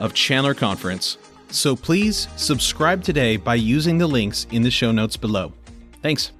of 0.00 0.14
Chandler 0.14 0.54
Conference. 0.54 1.16
So 1.50 1.76
please 1.76 2.26
subscribe 2.34 3.04
today 3.04 3.36
by 3.36 3.54
using 3.54 3.98
the 3.98 4.08
links 4.08 4.48
in 4.50 4.62
the 4.62 4.70
show 4.72 4.90
notes 4.90 5.16
below. 5.16 5.52
Thanks. 6.02 6.32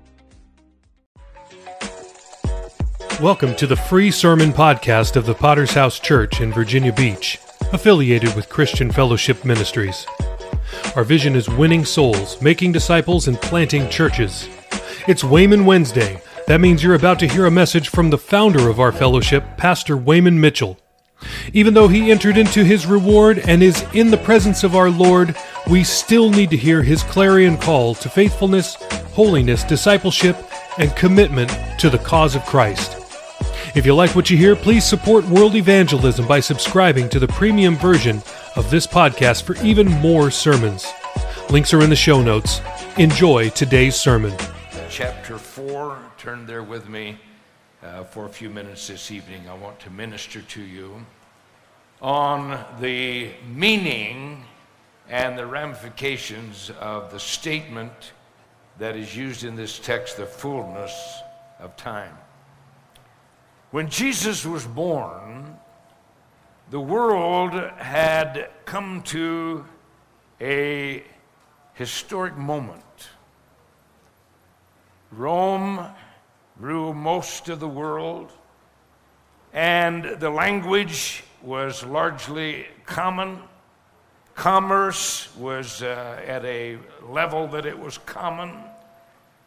Welcome 3.20 3.54
to 3.54 3.68
the 3.68 3.76
free 3.76 4.10
sermon 4.10 4.52
podcast 4.52 5.14
of 5.14 5.26
the 5.26 5.34
Potter's 5.34 5.74
House 5.74 6.00
Church 6.00 6.40
in 6.40 6.52
Virginia 6.52 6.92
Beach, 6.92 7.38
affiliated 7.72 8.34
with 8.34 8.48
Christian 8.48 8.90
Fellowship 8.90 9.44
Ministries. 9.44 10.04
Our 10.96 11.04
vision 11.04 11.36
is 11.36 11.48
winning 11.48 11.84
souls, 11.84 12.42
making 12.42 12.72
disciples, 12.72 13.28
and 13.28 13.40
planting 13.40 13.88
churches. 13.88 14.48
It's 15.06 15.22
Wayman 15.22 15.64
Wednesday 15.64 16.20
that 16.50 16.60
means 16.60 16.82
you're 16.82 16.96
about 16.96 17.20
to 17.20 17.28
hear 17.28 17.46
a 17.46 17.50
message 17.50 17.90
from 17.90 18.10
the 18.10 18.18
founder 18.18 18.68
of 18.68 18.80
our 18.80 18.90
fellowship, 18.90 19.44
Pastor 19.56 19.96
Wayman 19.96 20.40
Mitchell. 20.40 20.80
Even 21.52 21.74
though 21.74 21.88
he 21.88 22.10
entered 22.10 22.36
into 22.36 22.64
his 22.64 22.86
reward 22.86 23.38
and 23.40 23.62
is 23.62 23.84
in 23.92 24.10
the 24.10 24.16
presence 24.16 24.64
of 24.64 24.74
our 24.74 24.90
Lord, 24.90 25.36
we 25.68 25.84
still 25.84 26.30
need 26.30 26.50
to 26.50 26.56
hear 26.56 26.82
his 26.82 27.02
clarion 27.02 27.56
call 27.56 27.94
to 27.96 28.08
faithfulness, 28.08 28.76
holiness, 29.12 29.64
discipleship, 29.64 30.36
and 30.78 30.94
commitment 30.96 31.50
to 31.78 31.90
the 31.90 31.98
cause 31.98 32.34
of 32.34 32.44
Christ. 32.46 32.96
If 33.74 33.86
you 33.86 33.94
like 33.94 34.16
what 34.16 34.30
you 34.30 34.36
hear, 34.36 34.56
please 34.56 34.84
support 34.84 35.24
world 35.26 35.54
evangelism 35.54 36.26
by 36.26 36.40
subscribing 36.40 37.08
to 37.10 37.18
the 37.18 37.28
premium 37.28 37.76
version 37.76 38.22
of 38.56 38.70
this 38.70 38.86
podcast 38.86 39.42
for 39.42 39.56
even 39.64 39.88
more 40.00 40.30
sermons. 40.30 40.86
Links 41.50 41.72
are 41.72 41.82
in 41.82 41.90
the 41.90 41.96
show 41.96 42.22
notes. 42.22 42.60
Enjoy 42.98 43.48
today's 43.50 43.94
sermon. 43.94 44.34
Chapter 44.88 45.38
4 45.38 45.98
turn 46.18 46.46
there 46.46 46.62
with 46.62 46.88
me 46.88 47.16
uh, 47.82 48.04
for 48.04 48.26
a 48.26 48.28
few 48.28 48.50
minutes 48.50 48.88
this 48.88 49.10
evening. 49.10 49.48
I 49.48 49.54
want 49.54 49.80
to 49.80 49.90
minister 49.90 50.42
to 50.42 50.62
you 50.62 51.04
on 52.02 52.64
the 52.80 53.30
meaning 53.54 54.44
and 55.08 55.38
the 55.38 55.46
ramifications 55.46 56.70
of 56.80 57.10
the 57.10 57.20
statement 57.20 58.12
that 58.78 58.96
is 58.96 59.16
used 59.16 59.44
in 59.44 59.56
this 59.56 59.78
text, 59.78 60.16
the 60.16 60.26
fullness 60.26 61.20
of 61.58 61.76
time. 61.76 62.16
When 63.70 63.88
Jesus 63.88 64.46
was 64.46 64.66
born, 64.66 65.56
the 66.70 66.80
world 66.80 67.52
had 67.76 68.50
come 68.64 69.02
to 69.02 69.64
a 70.40 71.02
historic 71.74 72.36
moment. 72.36 72.84
Rome 75.10 75.86
ruled 76.60 76.96
most 76.96 77.48
of 77.48 77.58
the 77.58 77.68
world, 77.68 78.30
and 79.52 80.04
the 80.20 80.30
language 80.30 81.24
was 81.42 81.82
largely 81.84 82.66
common. 82.84 83.40
Commerce 84.34 85.34
was 85.36 85.82
uh, 85.82 86.20
at 86.26 86.44
a 86.44 86.78
level 87.02 87.48
that 87.48 87.66
it 87.66 87.78
was 87.78 87.98
common. 87.98 88.54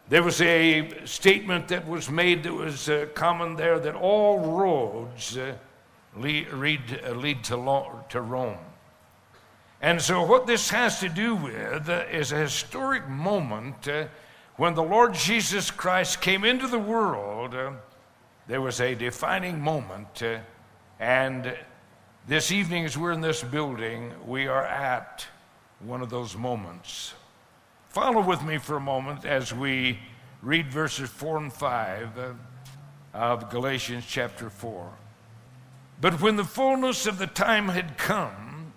There 0.10 0.24
was 0.24 0.42
a 0.42 0.92
statement 1.06 1.68
that 1.70 1.88
was 1.88 2.10
made 2.10 2.44
that 2.44 2.54
was 2.54 2.90
uh, 2.90 3.08
common 3.14 3.56
there 3.56 3.80
that 3.80 3.96
all 3.96 4.40
roads 4.40 5.38
uh, 5.38 5.54
lead, 6.18 6.52
lead, 6.52 7.02
uh, 7.06 7.12
lead 7.12 7.44
to, 7.46 7.58
lo- 7.58 8.04
to 8.10 8.22
Rome. 8.22 8.58
And 9.82 10.02
so, 10.02 10.24
what 10.24 10.48
this 10.48 10.70
has 10.70 11.00
to 11.02 11.10
do 11.10 11.36
with 11.36 11.90
is 11.90 12.32
a 12.32 12.38
historic 12.38 13.08
moment 13.08 13.88
uh, 13.88 14.06
when 14.56 14.76
the 14.76 14.84
Lord 14.84 15.16
Jesus 15.16 15.72
Christ 15.72 16.22
came 16.22 16.44
into 16.44 16.68
the 16.68 16.80
world, 16.80 17.56
uh, 17.56 17.72
there 18.48 18.62
was 18.62 18.80
a 18.80 18.94
defining 18.94 19.60
moment. 19.60 20.22
Uh, 20.22 20.40
and 21.00 21.56
this 22.28 22.52
evening, 22.52 22.86
as 22.86 22.96
we're 22.96 23.14
in 23.14 23.22
this 23.22 23.44
building, 23.44 24.12
we 24.28 24.48
are 24.48 24.64
at 24.64 25.26
one 25.80 26.02
of 26.02 26.12
those 26.12 26.38
moments. 26.38 27.16
Follow 27.90 28.22
with 28.22 28.44
me 28.44 28.60
for 28.60 28.78
a 28.78 28.82
moment 28.82 29.26
as 29.26 29.54
we 29.54 29.98
read 30.44 30.72
verses 30.72 31.10
4 31.10 31.38
and 31.38 31.54
5 31.54 32.18
uh, 32.18 32.34
of 33.16 33.50
Galatians 33.50 34.06
chapter 34.08 34.52
4. 34.52 34.92
But 36.00 36.22
when 36.22 36.36
the 36.36 36.44
fullness 36.44 37.08
of 37.08 37.18
the 37.18 37.28
time 37.28 37.70
had 37.70 37.98
come, 37.98 38.74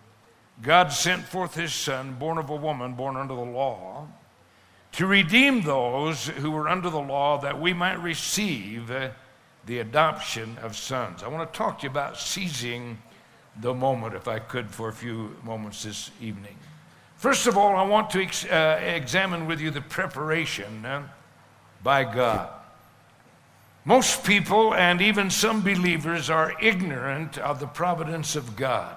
God 0.62 0.90
sent 0.90 1.24
forth 1.24 1.54
his 1.54 1.74
Son, 1.74 2.14
born 2.14 2.38
of 2.38 2.48
a 2.48 2.56
woman, 2.56 2.94
born 2.94 3.16
under 3.16 3.34
the 3.34 3.40
law 3.42 4.08
to 4.96 5.06
redeem 5.06 5.62
those 5.62 6.28
who 6.28 6.50
were 6.50 6.68
under 6.68 6.88
the 6.88 7.00
law 7.00 7.38
that 7.38 7.60
we 7.60 7.74
might 7.74 8.00
receive 8.02 8.90
uh, 8.90 9.10
the 9.66 9.78
adoption 9.80 10.56
of 10.62 10.74
sons. 10.74 11.22
I 11.22 11.28
want 11.28 11.52
to 11.52 11.56
talk 11.56 11.80
to 11.80 11.82
you 11.84 11.90
about 11.90 12.18
seizing 12.18 12.96
the 13.60 13.74
moment, 13.74 14.14
if 14.14 14.26
I 14.26 14.38
could, 14.38 14.70
for 14.70 14.88
a 14.88 14.92
few 14.92 15.36
moments 15.42 15.82
this 15.82 16.10
evening. 16.20 16.56
First 17.16 17.46
of 17.46 17.58
all, 17.58 17.76
I 17.76 17.82
want 17.82 18.08
to 18.10 18.22
ex- 18.22 18.46
uh, 18.46 18.80
examine 18.82 19.46
with 19.46 19.60
you 19.60 19.70
the 19.70 19.82
preparation 19.82 20.86
uh, 20.86 21.02
by 21.82 22.04
God. 22.04 22.48
Most 23.84 24.24
people, 24.24 24.74
and 24.74 25.02
even 25.02 25.30
some 25.30 25.60
believers, 25.60 26.30
are 26.30 26.54
ignorant 26.60 27.36
of 27.36 27.60
the 27.60 27.66
providence 27.66 28.34
of 28.34 28.56
God. 28.56 28.95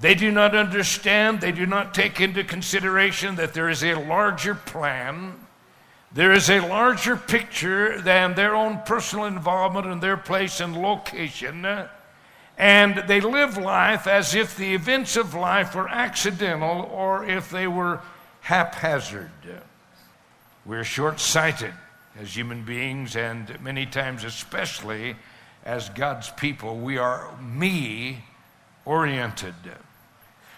They 0.00 0.14
do 0.14 0.30
not 0.30 0.54
understand, 0.54 1.40
they 1.40 1.52
do 1.52 1.66
not 1.66 1.92
take 1.92 2.20
into 2.20 2.42
consideration 2.42 3.36
that 3.36 3.52
there 3.52 3.68
is 3.68 3.84
a 3.84 3.94
larger 3.94 4.54
plan, 4.54 5.34
there 6.12 6.32
is 6.32 6.48
a 6.48 6.60
larger 6.60 7.16
picture 7.16 8.00
than 8.00 8.34
their 8.34 8.56
own 8.56 8.80
personal 8.84 9.26
involvement 9.26 9.86
and 9.86 10.02
their 10.02 10.16
place 10.16 10.60
and 10.60 10.76
location. 10.76 11.66
And 12.58 13.04
they 13.06 13.20
live 13.20 13.56
life 13.56 14.06
as 14.06 14.34
if 14.34 14.56
the 14.56 14.74
events 14.74 15.16
of 15.16 15.34
life 15.34 15.74
were 15.74 15.88
accidental 15.88 16.88
or 16.92 17.24
if 17.24 17.50
they 17.50 17.66
were 17.66 18.00
haphazard. 18.40 19.30
We're 20.64 20.84
short 20.84 21.20
sighted 21.20 21.74
as 22.18 22.34
human 22.34 22.64
beings, 22.64 23.16
and 23.16 23.60
many 23.60 23.86
times, 23.86 24.24
especially 24.24 25.16
as 25.64 25.88
God's 25.90 26.30
people, 26.30 26.76
we 26.78 26.98
are 26.98 27.30
me 27.40 28.24
oriented. 28.84 29.54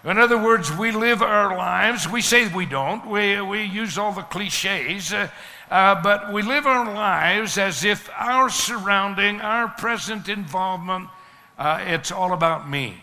In 0.05 0.19
other 0.19 0.37
words, 0.37 0.71
we 0.77 0.91
live 0.91 1.23
our 1.23 1.57
lives. 1.57 2.09
We 2.09 2.23
say 2.23 2.53
we 2.53 2.67
don't. 2.67 3.07
We, 3.07 3.41
we 3.41 3.63
use 3.63 3.97
all 3.97 4.13
the 4.13 4.23
cliches. 4.23 5.13
Uh, 5.13 5.29
uh, 5.71 6.03
but 6.03 6.33
we 6.33 6.43
live 6.43 6.67
our 6.67 6.93
lives 6.93 7.57
as 7.57 7.85
if 7.85 8.11
our 8.19 8.51
surrounding, 8.51 9.41
our 9.41 9.69
present 9.69 10.29
involvement, 10.29 11.09
uh, 11.57 11.83
it's 11.87 12.11
all 12.11 12.33
about 12.33 12.69
me. 12.69 12.97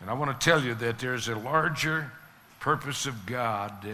And 0.00 0.10
I 0.10 0.12
want 0.12 0.38
to 0.38 0.44
tell 0.44 0.62
you 0.62 0.74
that 0.74 0.98
there's 0.98 1.28
a 1.28 1.34
larger 1.34 2.12
purpose 2.60 3.06
of 3.06 3.24
God 3.24 3.72
uh, 3.84 3.90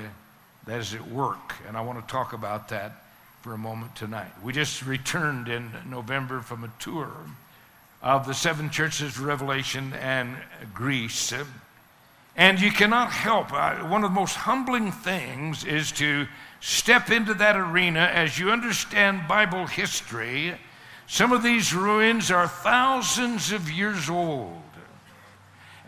that 0.66 0.80
is 0.80 0.94
at 0.94 1.06
work. 1.08 1.54
And 1.68 1.76
I 1.76 1.82
want 1.82 2.04
to 2.04 2.12
talk 2.12 2.32
about 2.32 2.68
that 2.70 3.04
for 3.42 3.54
a 3.54 3.58
moment 3.58 3.94
tonight. 3.94 4.30
We 4.42 4.52
just 4.52 4.84
returned 4.84 5.48
in 5.48 5.70
November 5.88 6.40
from 6.40 6.64
a 6.64 6.70
tour 6.80 7.10
of 8.02 8.26
the 8.26 8.34
seven 8.34 8.70
churches 8.70 9.16
of 9.16 9.24
Revelation 9.24 9.92
and 9.94 10.36
Greece. 10.74 11.32
And 12.38 12.60
you 12.60 12.70
cannot 12.70 13.10
help, 13.10 13.52
uh, 13.52 13.78
one 13.88 14.04
of 14.04 14.10
the 14.12 14.14
most 14.14 14.36
humbling 14.36 14.92
things 14.92 15.64
is 15.64 15.90
to 15.92 16.28
step 16.60 17.10
into 17.10 17.34
that 17.34 17.56
arena 17.56 17.98
as 17.98 18.38
you 18.38 18.52
understand 18.52 19.26
Bible 19.26 19.66
history. 19.66 20.54
Some 21.08 21.32
of 21.32 21.42
these 21.42 21.74
ruins 21.74 22.30
are 22.30 22.46
thousands 22.46 23.50
of 23.50 23.68
years 23.68 24.08
old. 24.08 24.62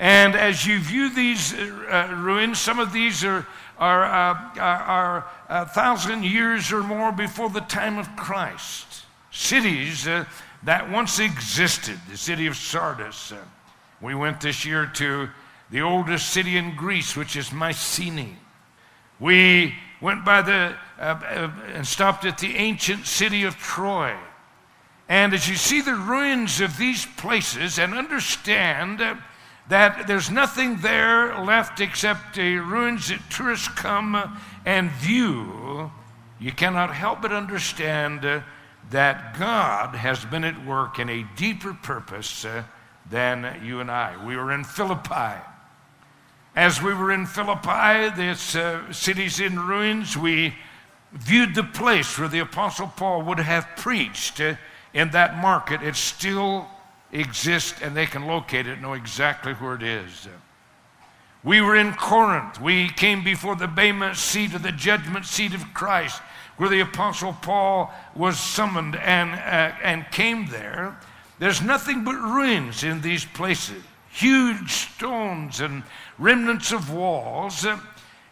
And 0.01 0.35
as 0.35 0.67
you 0.67 0.81
view 0.81 1.15
these 1.15 1.55
uh, 1.55 2.17
ruins, 2.19 2.59
some 2.59 2.81
of 2.81 2.93
these 2.93 3.25
are, 3.25 3.47
are, 3.79 4.05
uh, 4.05 4.61
are 4.61 5.27
a 5.49 5.67
thousand 5.67 6.25
years 6.25 6.73
or 6.73 6.83
more 6.83 7.13
before 7.13 7.51
the 7.51 7.61
time 7.61 7.97
of 7.97 8.17
Christ. 8.17 9.05
Cities 9.31 10.09
uh, 10.09 10.25
that 10.65 10.91
once 10.91 11.21
existed, 11.21 12.01
the 12.11 12.17
city 12.17 12.49
of 12.49 12.57
Sardis. 12.57 13.31
Uh, 13.31 13.37
we 14.01 14.17
went 14.17 14.41
this 14.41 14.65
year 14.65 14.87
to 14.95 15.29
the 15.71 15.83
oldest 15.83 16.31
city 16.31 16.57
in 16.57 16.77
Greece, 16.77 17.17
which 17.17 17.37
is 17.37 17.53
Mycenae. 17.53 18.37
We 19.19 19.75
went 20.01 20.25
by 20.25 20.43
the 20.43 20.75
uh, 20.99 21.03
uh, 21.03 21.51
and 21.75 21.87
stopped 21.87 22.25
at 22.25 22.39
the 22.39 22.57
ancient 22.57 23.07
city 23.07 23.45
of 23.45 23.57
Troy. 23.57 24.15
And 25.09 25.35
as 25.35 25.49
you 25.49 25.57
see 25.57 25.81
the 25.81 25.95
ruins 25.95 26.61
of 26.61 26.77
these 26.77 27.05
places 27.05 27.79
and 27.79 27.95
understand 27.95 29.01
that 29.69 30.07
there's 30.07 30.31
nothing 30.31 30.77
there 30.79 31.39
left 31.43 31.81
except 31.81 32.37
the 32.37 32.57
ruins 32.57 33.09
that 33.09 33.21
tourists 33.31 33.69
come 33.69 34.39
and 34.65 34.91
view, 34.93 35.91
you 36.39 36.53
cannot 36.53 36.95
help 36.95 37.23
but 37.23 37.33
understand 37.33 38.43
that 38.91 39.39
God 39.39 39.95
has 39.95 40.25
been 40.25 40.45
at 40.45 40.67
work 40.67 40.99
in 40.99 41.09
a 41.09 41.27
deeper 41.37 41.75
purpose 41.75 42.47
than 43.09 43.61
you 43.65 43.81
and 43.81 43.91
I. 43.91 44.25
We 44.25 44.37
were 44.37 44.53
in 44.53 44.65
Philippi. 44.65 45.41
As 46.57 46.83
we 46.83 46.93
were 46.93 47.13
in 47.13 47.27
Philippi, 47.27 48.11
this 48.17 48.57
uh, 48.57 48.93
city's 48.93 49.39
in 49.39 49.59
ruins, 49.59 50.17
we 50.17 50.55
viewed 51.13 51.55
the 51.55 51.63
place 51.63 52.19
where 52.19 52.29
the 52.29 52.41
Apostle 52.41 52.89
Paul 52.89 53.23
would 53.23 53.39
have 53.39 53.69
preached 53.77 54.41
uh, 54.41 54.57
in 54.93 55.11
that 55.11 55.37
market. 55.37 55.81
It 55.81 55.95
still 55.95 56.67
exists, 57.13 57.81
and 57.81 57.97
they 57.97 58.07
can 58.07 58.27
locate 58.27 58.67
it, 58.67 58.81
know 58.81 58.95
exactly 58.95 59.53
where 59.55 59.77
it 59.77 59.85
is. 59.85 60.29
We 61.45 61.61
were 61.61 61.77
in 61.77 61.93
Corinth. 61.95 62.61
We 62.61 62.89
came 62.89 63.23
before 63.23 63.55
the 63.55 63.69
Bema 63.69 64.17
seat 64.17 64.53
of 64.53 64.65
the 64.65 64.73
judgment 64.73 65.27
seat 65.27 65.55
of 65.55 65.73
Christ, 65.73 66.21
where 66.57 66.69
the 66.69 66.81
Apostle 66.81 67.33
Paul 67.33 67.95
was 68.17 68.41
summoned 68.41 68.97
and, 68.97 69.35
uh, 69.35 69.77
and 69.85 70.11
came 70.11 70.49
there. 70.49 70.99
There's 71.39 71.63
nothing 71.63 72.03
but 72.03 72.17
ruins 72.17 72.83
in 72.83 73.01
these 73.03 73.25
places 73.25 73.83
huge 74.13 74.71
stones 74.71 75.61
and 75.61 75.83
remnants 76.19 76.73
of 76.73 76.93
walls. 76.93 77.67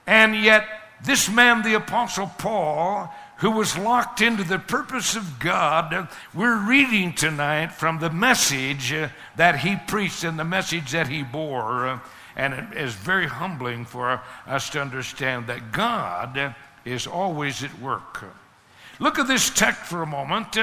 And 0.06 0.36
yet, 0.36 0.66
this 1.04 1.30
man, 1.30 1.62
the 1.62 1.75
Apostle 1.75 2.30
Paul, 2.38 3.12
who 3.38 3.52
was 3.52 3.78
locked 3.78 4.20
into 4.20 4.42
the 4.42 4.58
purpose 4.58 5.14
of 5.14 5.38
God, 5.38 6.08
we're 6.34 6.66
reading 6.66 7.12
tonight 7.12 7.69
from 7.69 8.00
the 8.00 8.10
message 8.10 8.92
that 9.36 9.60
he 9.60 9.76
preached 9.86 10.25
and 10.25 10.38
the 10.38 10.44
message 10.44 10.90
that 10.90 11.06
he 11.06 11.22
bore. 11.22 12.00
And 12.34 12.54
it 12.54 12.76
is 12.76 12.94
very 12.94 13.26
humbling 13.26 13.84
for 13.84 14.20
us 14.46 14.70
to 14.70 14.81
understand 14.81 15.46
that 15.46 15.72
God 15.72 16.54
is 16.84 17.06
always 17.06 17.62
at 17.62 17.78
work. 17.81 18.24
Look 18.98 19.20
at 19.20 19.28
this 19.28 19.50
text 19.50 19.82
for 19.82 20.02
a 20.02 20.06
moment. 20.06 20.58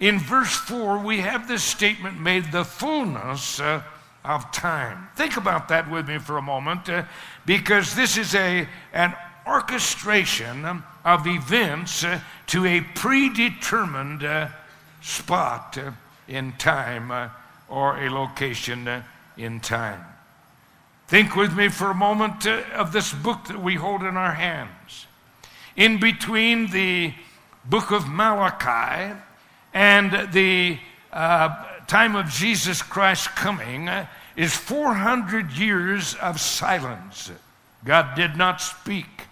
In 0.00 0.18
verse 0.18 0.54
4, 0.54 0.98
we 0.98 1.20
have 1.20 1.48
this 1.48 1.64
statement 1.64 2.20
made 2.20 2.52
the 2.52 2.64
fullness 2.64 3.58
of 4.28 4.52
time. 4.52 5.08
Think 5.16 5.38
about 5.38 5.68
that 5.68 5.90
with 5.90 6.06
me 6.06 6.18
for 6.18 6.36
a 6.36 6.42
moment, 6.42 6.88
uh, 6.90 7.04
because 7.46 7.94
this 7.94 8.18
is 8.18 8.34
a, 8.34 8.68
an 8.92 9.14
orchestration 9.46 10.82
of 11.02 11.26
events 11.26 12.04
uh, 12.04 12.20
to 12.48 12.66
a 12.66 12.82
predetermined 12.94 14.22
uh, 14.22 14.48
spot 15.00 15.78
uh, 15.78 15.90
in 16.28 16.52
time 16.58 17.10
uh, 17.10 17.30
or 17.70 17.98
a 17.98 18.10
location 18.10 18.86
uh, 18.86 19.02
in 19.38 19.60
time. 19.60 20.04
Think 21.06 21.34
with 21.34 21.56
me 21.56 21.70
for 21.70 21.90
a 21.90 21.94
moment 21.94 22.46
of 22.46 22.92
this 22.92 23.14
book 23.14 23.46
that 23.46 23.62
we 23.62 23.76
hold 23.76 24.02
in 24.02 24.18
our 24.18 24.34
hands. 24.34 25.06
In 25.74 25.98
between 25.98 26.70
the 26.70 27.14
book 27.64 27.90
of 27.92 28.06
Malachi 28.06 29.14
and 29.72 30.32
the 30.32 30.78
time 31.86 32.14
of 32.14 32.28
Jesus 32.28 32.82
Christ 32.82 33.28
coming, 33.28 33.88
is 34.38 34.54
400 34.54 35.50
years 35.50 36.14
of 36.14 36.40
silence. 36.40 37.32
God 37.84 38.14
did 38.14 38.36
not 38.36 38.60
speak. 38.60 39.24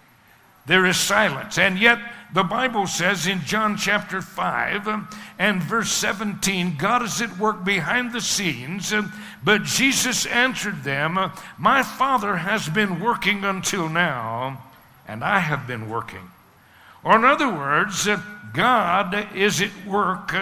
There 0.65 0.85
is 0.85 0.97
silence. 0.97 1.57
And 1.57 1.79
yet, 1.79 1.97
the 2.33 2.43
Bible 2.43 2.87
says 2.87 3.25
in 3.25 3.39
John 3.45 3.77
chapter 3.77 4.21
5 4.21 5.07
and 5.39 5.63
verse 5.63 5.93
17, 5.93 6.75
God 6.77 7.03
is 7.03 7.21
at 7.21 7.37
work 7.37 7.63
behind 7.63 8.11
the 8.11 8.19
scenes. 8.19 8.93
But 9.41 9.63
Jesus 9.63 10.25
answered 10.25 10.83
them, 10.83 11.31
My 11.57 11.83
Father 11.83 12.35
has 12.35 12.67
been 12.67 12.99
working 12.99 13.45
until 13.45 13.87
now, 13.87 14.61
and 15.07 15.23
I 15.23 15.39
have 15.39 15.67
been 15.67 15.89
working. 15.89 16.31
Or, 17.01 17.15
in 17.15 17.23
other 17.23 17.49
words, 17.49 18.09
God 18.53 19.33
is 19.33 19.61
at 19.61 19.85
work 19.85 20.35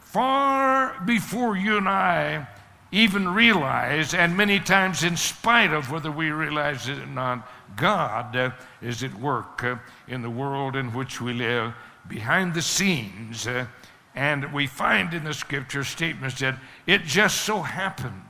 far 0.00 1.00
before 1.06 1.56
you 1.56 1.78
and 1.78 1.88
I 1.88 2.46
even 2.92 3.28
realize, 3.28 4.14
and 4.14 4.36
many 4.36 4.58
times 4.58 5.04
in 5.04 5.16
spite 5.16 5.72
of 5.72 5.90
whether 5.90 6.10
we 6.10 6.30
realize 6.30 6.88
it 6.88 6.98
or 6.98 7.06
not, 7.06 7.48
God 7.76 8.34
uh, 8.34 8.50
is 8.82 9.02
at 9.02 9.14
work 9.14 9.62
uh, 9.62 9.76
in 10.08 10.22
the 10.22 10.30
world 10.30 10.74
in 10.74 10.92
which 10.92 11.20
we 11.20 11.32
live 11.32 11.72
behind 12.08 12.54
the 12.54 12.62
scenes. 12.62 13.46
Uh, 13.46 13.66
and 14.14 14.52
we 14.52 14.66
find 14.66 15.14
in 15.14 15.24
the 15.24 15.34
scripture 15.34 15.84
statements 15.84 16.40
that 16.40 16.58
it 16.86 17.04
just 17.04 17.42
so 17.42 17.62
happened 17.62 18.22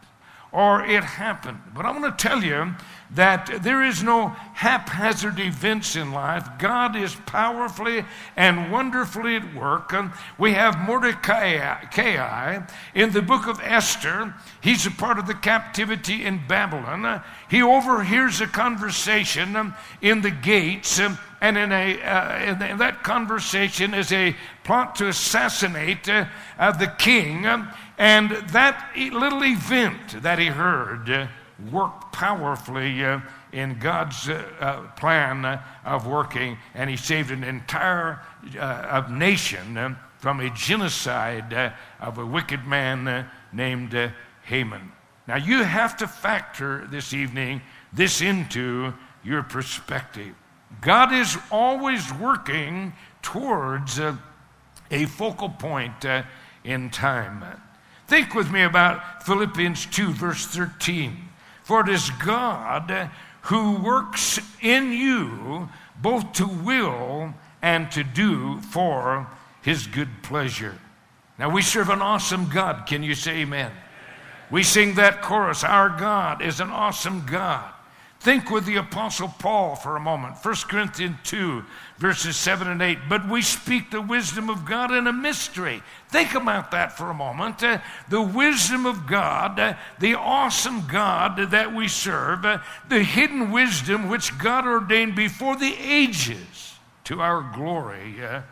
or 0.53 0.85
it 0.85 1.05
happened. 1.05 1.61
But 1.75 1.87
I 1.87 1.91
want 1.91 2.19
to 2.19 2.29
tell 2.29 2.43
you 2.43 2.75
that 3.13 3.63
there 3.63 3.83
is 3.83 4.03
no 4.03 4.29
haphazard 4.55 5.41
events 5.41 5.97
in 5.97 6.13
life. 6.13 6.47
God 6.59 6.95
is 6.95 7.15
powerfully 7.27 8.05
and 8.37 8.71
wonderfully 8.71 9.37
at 9.37 9.55
work. 9.55 9.95
We 10.39 10.53
have 10.53 10.79
Mordecai 10.79 12.61
in 12.95 13.13
the 13.13 13.23
book 13.23 13.49
of 13.49 13.61
Esther. 13.63 14.35
He's 14.61 14.87
a 14.87 14.91
part 14.93 15.19
of 15.19 15.27
the 15.27 15.35
captivity 15.35 16.25
in 16.25 16.47
Babylon. 16.47 17.23
He 17.49 17.63
overhears 17.63 18.41
a 18.41 18.47
conversation 18.47 19.75
in 20.01 20.21
the 20.21 20.31
gates, 20.31 21.01
and 21.01 21.59
in, 21.59 21.73
a, 21.73 22.01
uh, 22.03 22.69
in 22.71 22.79
that 22.79 23.03
conversation 23.03 23.95
is 23.95 24.13
a 24.13 24.37
plot 24.63 24.95
to 24.97 25.09
assassinate 25.09 26.09
uh, 26.09 26.73
the 26.73 26.93
king. 26.99 27.47
And 27.99 28.31
that 28.31 28.93
little 28.97 29.43
event 29.45 30.23
that 30.23 30.39
he 30.39 30.47
heard 30.47 31.29
worked 31.71 32.13
powerfully 32.13 33.05
uh, 33.05 33.21
in 33.53 33.79
God's 33.79 34.29
uh, 34.29 34.87
plan 34.97 35.61
of 35.85 36.07
working, 36.07 36.59
and 36.75 36.89
he 36.89 36.97
saved 36.97 37.31
an 37.31 37.45
entire 37.45 38.21
uh, 38.59 39.07
nation 39.11 39.77
uh, 39.77 39.95
from 40.19 40.41
a 40.41 40.51
genocide 40.51 41.53
uh, 41.53 41.71
of 42.01 42.19
a 42.19 42.27
wicked 42.27 42.67
man 42.67 43.29
named 43.53 44.13
Haman. 44.45 44.93
Now, 45.27 45.37
you 45.37 45.63
have 45.63 45.97
to 45.99 46.09
factor 46.09 46.87
this 46.91 47.13
evening 47.13 47.63
this 47.93 48.21
into 48.21 48.95
your 49.23 49.43
perspective. 49.43 50.35
God 50.81 51.13
is 51.13 51.37
always 51.51 52.13
working 52.15 52.93
towards 53.23 53.99
a 53.99 55.07
focal 55.07 55.49
point 55.49 56.05
in 56.65 56.91
time. 56.91 57.45
Think 58.07 58.35
with 58.35 58.51
me 58.51 58.63
about 58.63 59.25
Philippians 59.25 59.87
2, 59.87 60.13
verse 60.13 60.47
13. 60.47 61.30
For 61.71 61.83
it 61.83 61.89
is 61.89 62.11
God 62.11 63.13
who 63.43 63.77
works 63.77 64.41
in 64.61 64.93
you 64.93 65.69
both 66.03 66.33
to 66.33 66.45
will 66.49 67.33
and 67.63 67.89
to 67.93 68.03
do 68.03 68.59
for 68.59 69.29
his 69.63 69.87
good 69.87 70.09
pleasure. 70.25 70.77
Now, 71.39 71.49
we 71.51 71.63
serve 71.63 71.89
an 71.89 72.03
awesome 72.03 72.49
God. 72.49 72.87
Can 72.89 73.05
you 73.05 73.15
say 73.15 73.43
amen? 73.43 73.71
We 74.51 74.65
sing 74.65 74.97
that 74.97 75.23
chorus 75.23 75.63
Our 75.63 75.91
God 75.91 76.43
is 76.43 76.59
an 76.59 76.71
awesome 76.71 77.25
God. 77.25 77.73
Think 78.21 78.51
with 78.51 78.67
the 78.67 78.77
Apostle 78.77 79.29
Paul 79.39 79.77
for 79.77 79.97
a 79.97 80.01
moment. 80.01 80.37
1 80.45 80.55
Corinthians 80.69 81.17
2, 81.25 81.65
verses 81.97 82.37
7 82.37 82.69
and 82.69 82.83
8. 82.83 82.99
But 83.09 83.27
we 83.27 83.41
speak 83.41 83.91
the 83.91 84.03
wisdom 84.03 84.51
of 84.51 84.67
God 84.67 84.93
in 84.93 85.07
a 85.07 85.13
mystery. 85.13 85.83
Think 86.11 86.35
about 86.35 86.71
that 86.73 86.93
for 86.93 87.09
a 87.09 87.15
moment. 87.15 87.63
Uh, 87.63 87.79
the 88.11 88.21
wisdom 88.21 88.85
of 88.85 89.07
God, 89.07 89.59
uh, 89.59 89.75
the 90.01 90.17
awesome 90.17 90.87
God 90.87 91.51
that 91.51 91.75
we 91.75 91.89
serve, 91.89 92.45
uh, 92.45 92.59
the 92.91 93.03
hidden 93.03 93.53
wisdom 93.53 94.11
which 94.11 94.37
God 94.37 94.67
ordained 94.67 95.15
before 95.15 95.57
the 95.57 95.75
ages 95.81 96.75
to 97.05 97.23
our 97.23 97.51
glory, 97.55 98.23
uh, 98.23 98.43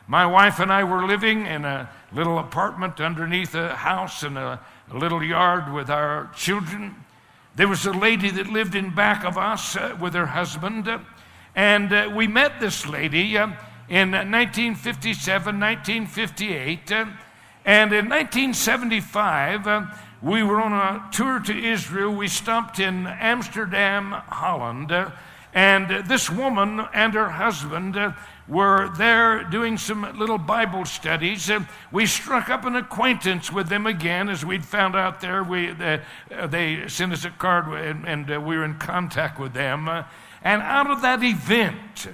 My 0.09 0.26
wife 0.26 0.59
and 0.59 0.73
I 0.73 0.85
were 0.85 1.07
living 1.07 1.47
in 1.47 1.64
a 1.64 1.90
little 2.12 2.38
apartment 2.38 3.00
underneath 3.00 3.55
a 3.55 3.76
house 3.76 4.23
in 4.23 4.38
a, 4.38 4.61
a 4.90 4.97
little 4.97 5.23
yard 5.23 5.73
with 5.73 5.90
our 5.90 6.31
children. 6.35 6.97
There 7.55 7.69
was 7.69 7.85
a 7.85 7.93
lady 7.93 8.31
that 8.31 8.47
lived 8.47 8.75
in 8.75 8.95
back 8.95 9.25
of 9.25 9.37
us 9.37 9.76
uh, 9.76 9.97
with 10.00 10.14
her 10.14 10.26
husband, 10.26 10.88
uh, 10.88 11.00
and 11.55 11.93
uh, 11.93 12.11
we 12.14 12.26
met 12.26 12.59
this 12.59 12.87
lady 12.87 13.37
uh, 13.37 13.50
in 13.88 14.11
1957, 14.11 15.61
1958, 15.61 16.92
uh, 16.92 17.07
and 17.64 17.92
in 17.92 18.09
1975. 18.09 19.66
Uh, 19.66 19.87
we 20.21 20.42
were 20.42 20.61
on 20.61 20.73
a 20.73 21.09
tour 21.12 21.40
to 21.40 21.57
Israel. 21.57 22.12
We 22.12 22.28
stopped 22.28 22.80
in 22.80 23.07
Amsterdam, 23.07 24.11
Holland, 24.12 24.92
and 25.54 26.07
this 26.07 26.28
woman 26.28 26.80
and 26.92 27.14
her 27.14 27.30
husband 27.30 27.97
were 28.49 28.88
there 28.97 29.45
doing 29.45 29.76
some 29.76 30.18
little 30.18 30.38
Bible 30.38 30.85
studies. 30.85 31.50
we 31.92 32.07
struck 32.07 32.49
up 32.49 32.64
an 32.64 32.76
acquaintance 32.76 33.52
with 33.52 33.68
them 33.68 33.87
again 33.87 34.28
as 34.28 34.45
we'd 34.45 34.64
found 34.64 34.97
out 34.97 35.21
there. 35.21 35.45
We, 35.45 35.71
uh, 35.71 35.99
they 36.47 36.88
sent 36.88 37.12
us 37.12 37.25
a 37.25 37.30
card 37.30 37.66
and, 38.07 38.30
uh, 38.30 38.40
we 38.40 38.57
were 38.57 38.64
in 38.64 38.78
contact 38.78 39.38
with 39.38 39.52
them. 39.52 39.88
Uh, 39.88 40.04
and 40.42 40.62
out 40.62 40.90
of 40.90 41.02
that 41.02 41.23
event, 41.23 42.09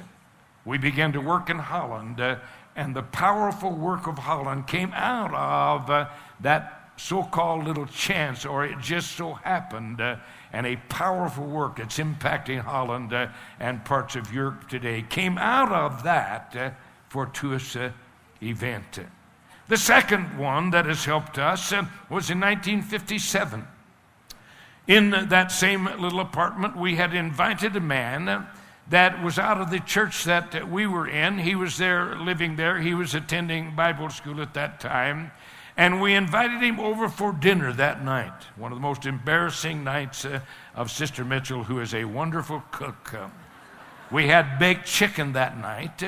we 0.65 0.79
began 0.79 1.13
to 1.13 1.21
work 1.21 1.51
in 1.51 1.59
Holland. 1.59 2.21
Uh, 2.21 2.37
and 2.77 2.95
the 2.95 3.03
powerful 3.03 3.71
work 3.71 4.07
of 4.07 4.19
Holland 4.19 4.67
came 4.67 4.93
out 4.95 5.33
of 5.33 5.91
uh, 5.91 6.09
that 6.41 6.91
so 6.97 7.23
called 7.23 7.65
little 7.65 7.87
chance, 7.87 8.45
or 8.45 8.65
it 8.65 8.79
just 8.81 9.13
so 9.13 9.35
happened 9.35 10.01
uh, 10.01 10.17
and 10.53 10.67
a 10.67 10.77
powerful 10.89 11.45
work 11.45 11.77
that's 11.77 11.99
impacting 11.99 12.61
Holland 12.61 13.13
uh, 13.13 13.29
and 13.59 13.85
parts 13.85 14.15
of 14.15 14.33
Europe 14.33 14.69
today 14.69 15.03
came 15.03 15.37
out 15.39 15.73
of 15.73 16.05
that 16.05 16.55
uh, 16.57 16.71
fortuitous 17.09 17.75
uh, 17.77 17.91
event. 18.43 19.01
The 19.67 19.77
second 19.77 20.39
one 20.39 20.71
that 20.71 20.87
has 20.87 21.05
helped 21.05 21.39
us 21.39 21.73
was 21.73 22.31
in 22.31 22.39
1957. 22.39 23.67
In 24.87 25.11
that 25.11 25.51
same 25.51 25.87
little 25.99 26.21
apartment, 26.21 26.77
we 26.77 26.97
had 26.97 27.15
invited 27.15 27.75
a 27.75 27.81
man 27.81 28.47
that 28.89 29.23
was 29.23 29.39
out 29.39 29.61
of 29.61 29.71
the 29.71 29.81
church 29.81 30.25
that 30.25 30.71
we 30.71 30.87
were 30.87 31.09
in. 31.09 31.39
He 31.39 31.55
was 31.55 31.79
there, 31.79 32.17
living 32.17 32.57
there. 32.57 32.81
He 32.81 32.95
was 32.95 33.15
attending 33.15 33.75
Bible 33.75 34.11
school 34.11 34.41
at 34.43 34.55
that 34.55 34.81
time. 34.81 35.33
And 35.77 36.01
we 36.01 36.15
invited 36.15 36.63
him 36.63 36.79
over 36.79 37.09
for 37.09 37.33
dinner 37.33 37.73
that 37.73 38.05
night, 38.05 38.45
one 38.57 38.71
of 38.71 38.77
the 38.77 38.83
most 38.83 39.07
embarrassing 39.07 39.83
nights 39.83 40.25
uh, 40.25 40.41
of 40.75 40.91
Sister 40.91 41.25
Mitchell, 41.25 41.65
who 41.65 41.81
is 41.81 41.95
a 41.95 42.05
wonderful 42.05 42.63
cook. 42.71 43.13
Uh, 43.13 43.29
we 44.11 44.29
had 44.29 44.59
baked 44.59 44.87
chicken 44.87 45.33
that 45.33 45.59
night. 45.59 46.05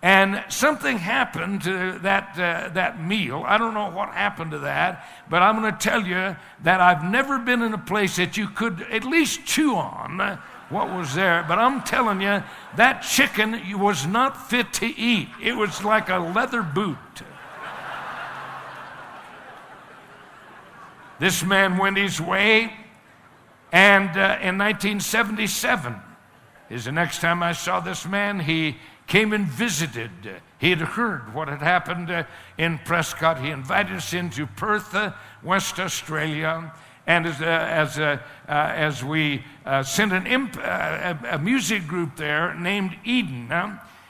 And 0.00 0.44
something 0.48 0.96
happened 0.96 1.62
to 1.62 1.98
that, 1.98 2.38
uh, 2.38 2.72
that 2.72 3.02
meal. 3.02 3.42
I 3.44 3.58
don't 3.58 3.74
know 3.74 3.90
what 3.90 4.10
happened 4.10 4.52
to 4.52 4.60
that, 4.60 5.04
but 5.28 5.42
I'm 5.42 5.60
going 5.60 5.72
to 5.72 5.78
tell 5.78 6.06
you 6.06 6.36
that 6.62 6.80
I've 6.80 7.02
never 7.02 7.38
been 7.38 7.62
in 7.62 7.74
a 7.74 7.78
place 7.78 8.16
that 8.16 8.36
you 8.36 8.48
could 8.48 8.82
at 8.82 9.02
least 9.04 9.44
chew 9.44 9.74
on 9.74 10.38
what 10.70 10.88
was 10.94 11.14
there. 11.14 11.44
But 11.48 11.58
I'm 11.58 11.82
telling 11.82 12.20
you, 12.20 12.42
that 12.76 13.00
chicken 13.00 13.60
was 13.78 14.06
not 14.06 14.48
fit 14.48 14.72
to 14.74 14.86
eat. 14.86 15.28
It 15.42 15.56
was 15.56 15.82
like 15.82 16.08
a 16.08 16.18
leather 16.18 16.62
boot. 16.62 16.96
This 21.18 21.44
man 21.44 21.78
went 21.78 21.96
his 21.96 22.20
way, 22.20 22.72
and 23.72 24.10
uh, 24.10 24.38
in 24.40 24.56
1977 24.56 25.96
is 26.70 26.84
the 26.84 26.92
next 26.92 27.20
time 27.20 27.42
I 27.42 27.52
saw 27.52 27.80
this 27.80 28.06
man. 28.06 28.38
He 28.38 28.76
came 29.08 29.32
and 29.32 29.46
visited. 29.46 30.10
He 30.58 30.70
had 30.70 30.80
heard 30.80 31.34
what 31.34 31.48
had 31.48 31.60
happened 31.60 32.10
uh, 32.10 32.24
in 32.56 32.78
Prescott. 32.78 33.40
He 33.40 33.50
invited 33.50 33.96
us 33.96 34.12
into 34.12 34.46
Perth, 34.46 34.94
uh, 34.94 35.12
West 35.42 35.80
Australia. 35.80 36.72
And 37.08 37.26
as, 37.26 37.40
uh, 37.40 37.44
as, 37.44 37.98
uh, 37.98 38.18
uh, 38.46 38.52
as 38.52 39.02
we 39.02 39.42
sent 39.82 40.12
an 40.12 40.26
imp, 40.26 40.56
a 40.58 41.40
music 41.42 41.86
group 41.86 42.16
there 42.16 42.54
named 42.54 42.96
Eden, 43.02 43.50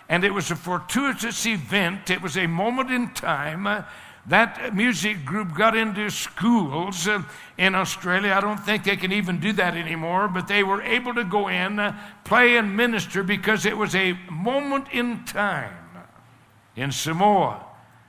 and 0.08 0.24
it 0.24 0.34
was 0.34 0.50
a 0.50 0.56
fortuitous 0.56 1.46
event, 1.46 2.10
it 2.10 2.20
was 2.20 2.36
a 2.36 2.48
moment 2.48 2.90
in 2.90 3.10
time 3.14 3.84
that 4.26 4.74
music 4.74 5.24
group 5.24 5.54
got 5.54 5.76
into 5.76 6.10
schools 6.10 7.08
uh, 7.08 7.22
in 7.56 7.74
Australia. 7.74 8.34
I 8.34 8.40
don't 8.40 8.58
think 8.58 8.84
they 8.84 8.96
can 8.96 9.12
even 9.12 9.40
do 9.40 9.54
that 9.54 9.74
anymore, 9.74 10.28
but 10.28 10.48
they 10.48 10.62
were 10.62 10.82
able 10.82 11.14
to 11.14 11.24
go 11.24 11.48
in, 11.48 11.78
uh, 11.78 11.98
play, 12.24 12.56
and 12.56 12.76
minister 12.76 13.22
because 13.22 13.64
it 13.64 13.78
was 13.78 13.94
a 13.94 14.18
moment 14.30 14.88
in 14.92 15.24
time 15.24 15.72
in 16.76 16.92
Samoa 16.92 17.64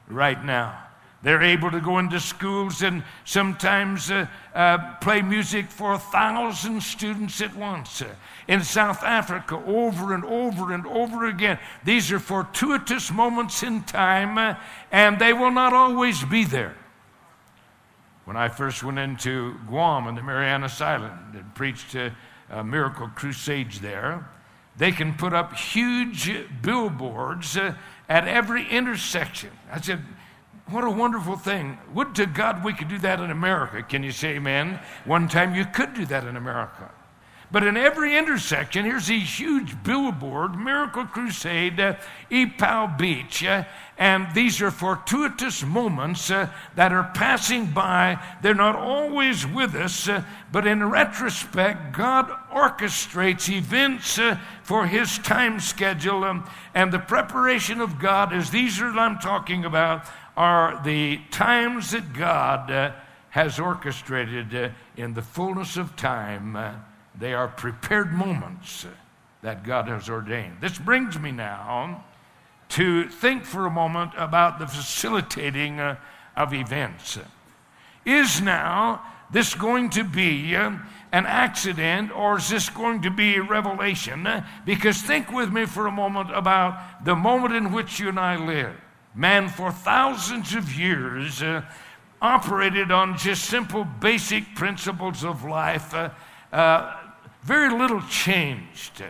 right 0.10 0.44
now. 0.44 0.89
They're 1.22 1.42
able 1.42 1.70
to 1.72 1.82
go 1.82 2.00
into 2.00 2.20
schools 2.20 2.82
and 2.82 3.04
sometimes 3.26 4.10
uh, 4.10 4.28
uh, 4.56 4.96
play 5.02 5.22
music 5.22 5.70
for 5.70 5.94
a 5.94 6.00
thousand 6.00 6.82
students 6.82 7.42
at 7.42 7.54
once. 7.56 8.02
in 8.48 8.64
South 8.64 9.04
Africa, 9.04 9.62
over 9.68 10.14
and 10.14 10.24
over 10.24 10.74
and 10.74 10.88
over 10.88 11.26
again. 11.26 11.60
These 11.84 12.12
are 12.12 12.20
fortuitous 12.20 13.12
moments 13.12 13.64
in 13.64 13.84
time, 13.84 14.38
uh, 14.38 14.56
and 14.92 15.20
they 15.20 15.34
will 15.34 15.52
not 15.52 15.74
always 15.74 16.24
be 16.24 16.46
there. 16.46 16.76
When 18.24 18.38
I 18.38 18.48
first 18.48 18.82
went 18.82 19.00
into 19.00 19.56
Guam 19.68 20.08
and 20.08 20.18
the 20.18 20.22
Marianas 20.22 20.80
Island 20.80 21.36
and 21.36 21.54
preached 21.54 21.96
a, 21.96 22.16
a 22.50 22.64
miracle 22.64 23.10
crusades 23.10 23.82
there, 23.82 24.26
they 24.78 24.92
can 24.94 25.14
put 25.14 25.34
up 25.34 25.54
huge 25.54 26.32
billboards 26.62 27.58
uh, 27.58 27.74
at 28.08 28.28
every 28.28 28.70
intersection. 28.70 29.50
I 29.72 29.82
said, 29.82 30.02
what 30.72 30.84
a 30.84 30.90
wonderful 30.90 31.36
thing. 31.36 31.78
Would 31.94 32.16
to 32.16 32.26
God 32.26 32.64
we 32.64 32.74
could 32.74 32.88
do 32.88 32.98
that 33.00 33.20
in 33.20 33.32
America. 33.32 33.82
Can 33.84 34.04
you 34.04 34.12
say 34.12 34.36
amen? 34.36 34.80
One 35.06 35.28
time 35.28 35.56
you 35.56 35.66
could 35.66 35.94
do 35.94 36.06
that 36.08 36.26
in 36.26 36.36
America. 36.36 36.92
But 37.52 37.64
in 37.64 37.78
every 37.78 38.16
intersection, 38.16 38.86
here's 38.86 39.10
a 39.10 39.18
huge 39.18 39.82
billboard, 39.82 40.56
Miracle 40.56 41.06
Crusade, 41.06 41.80
uh, 41.80 41.96
Ypao 42.30 42.96
Beach. 42.96 43.44
Uh, 43.44 43.64
and 43.98 44.28
these 44.36 44.62
are 44.62 44.70
fortuitous 44.70 45.64
moments 45.64 46.30
uh, 46.30 46.50
that 46.76 46.94
are 46.94 47.10
passing 47.16 47.66
by. 47.66 48.24
They're 48.44 48.54
not 48.54 48.76
always 48.76 49.48
with 49.48 49.74
us, 49.74 50.08
uh, 50.08 50.24
but 50.52 50.68
in 50.68 50.88
retrospect, 50.88 51.92
God 51.92 52.30
orchestrates 52.54 53.50
events 53.50 54.20
uh, 54.20 54.38
for 54.62 54.86
His 54.86 55.18
time 55.18 55.60
schedule. 55.60 56.24
Um, 56.24 56.48
and 56.76 56.94
the 56.94 57.00
preparation 57.00 57.82
of 57.82 57.98
God, 57.98 58.32
as 58.32 58.52
these 58.52 58.80
are 58.80 58.90
what 58.90 59.00
I'm 59.00 59.18
talking 59.18 59.66
about, 59.66 60.06
are 60.40 60.82
the 60.86 61.20
times 61.32 61.92
that 61.92 62.14
God 62.14 62.72
uh, 62.72 62.94
has 63.32 63.60
orchestrated 63.60 64.56
uh, 64.56 64.70
in 64.96 65.14
the 65.14 65.22
fullness 65.22 65.76
of 65.76 65.98
time. 65.98 66.56
Uh, 66.56 66.76
they 67.14 67.34
are 67.34 67.50
prepared 67.50 68.14
moments 68.14 68.86
that 69.42 69.66
God 69.66 69.90
has 69.90 70.10
ordained. 70.10 70.62
This 70.62 70.78
brings 70.80 71.20
me 71.20 71.32
now 71.32 72.06
to 72.70 73.10
think 73.10 73.44
for 73.44 73.66
a 73.66 73.70
moment 73.70 74.12
about 74.16 74.60
the 74.60 74.68
facilitating 74.68 75.82
of 75.82 76.54
events. 76.54 77.20
Is 78.06 78.40
now 78.40 79.04
this 79.32 79.54
going 79.54 79.90
to 79.90 80.06
be 80.06 80.56
an 80.56 80.80
accident 81.12 82.16
or 82.16 82.38
is 82.38 82.50
this 82.50 82.70
going 82.70 83.02
to 83.02 83.10
be 83.10 83.36
a 83.36 83.44
revelation? 83.44 84.26
Because 84.66 85.02
think 85.02 85.34
with 85.34 85.52
me 85.52 85.66
for 85.66 85.88
a 85.88 85.92
moment 85.92 86.34
about 86.34 87.04
the 87.04 87.16
moment 87.16 87.56
in 87.56 87.74
which 87.74 88.00
you 88.00 88.08
and 88.08 88.20
I 88.20 88.38
live 88.38 88.76
man 89.16 89.50
for 89.50 89.72
thousands 89.72 90.56
of 90.56 90.74
years 90.74 91.42
uh, 91.42 91.62
operated 92.22 92.92
on 92.92 93.18
just 93.18 93.46
simple 93.46 93.86
basic 93.86 94.56
principles 94.56 95.24
of 95.24 95.44
life. 95.44 95.94
Uh, 95.94 96.10
uh, 96.52 96.96
very 97.44 97.72
little 97.72 98.02
changed. 98.10 99.04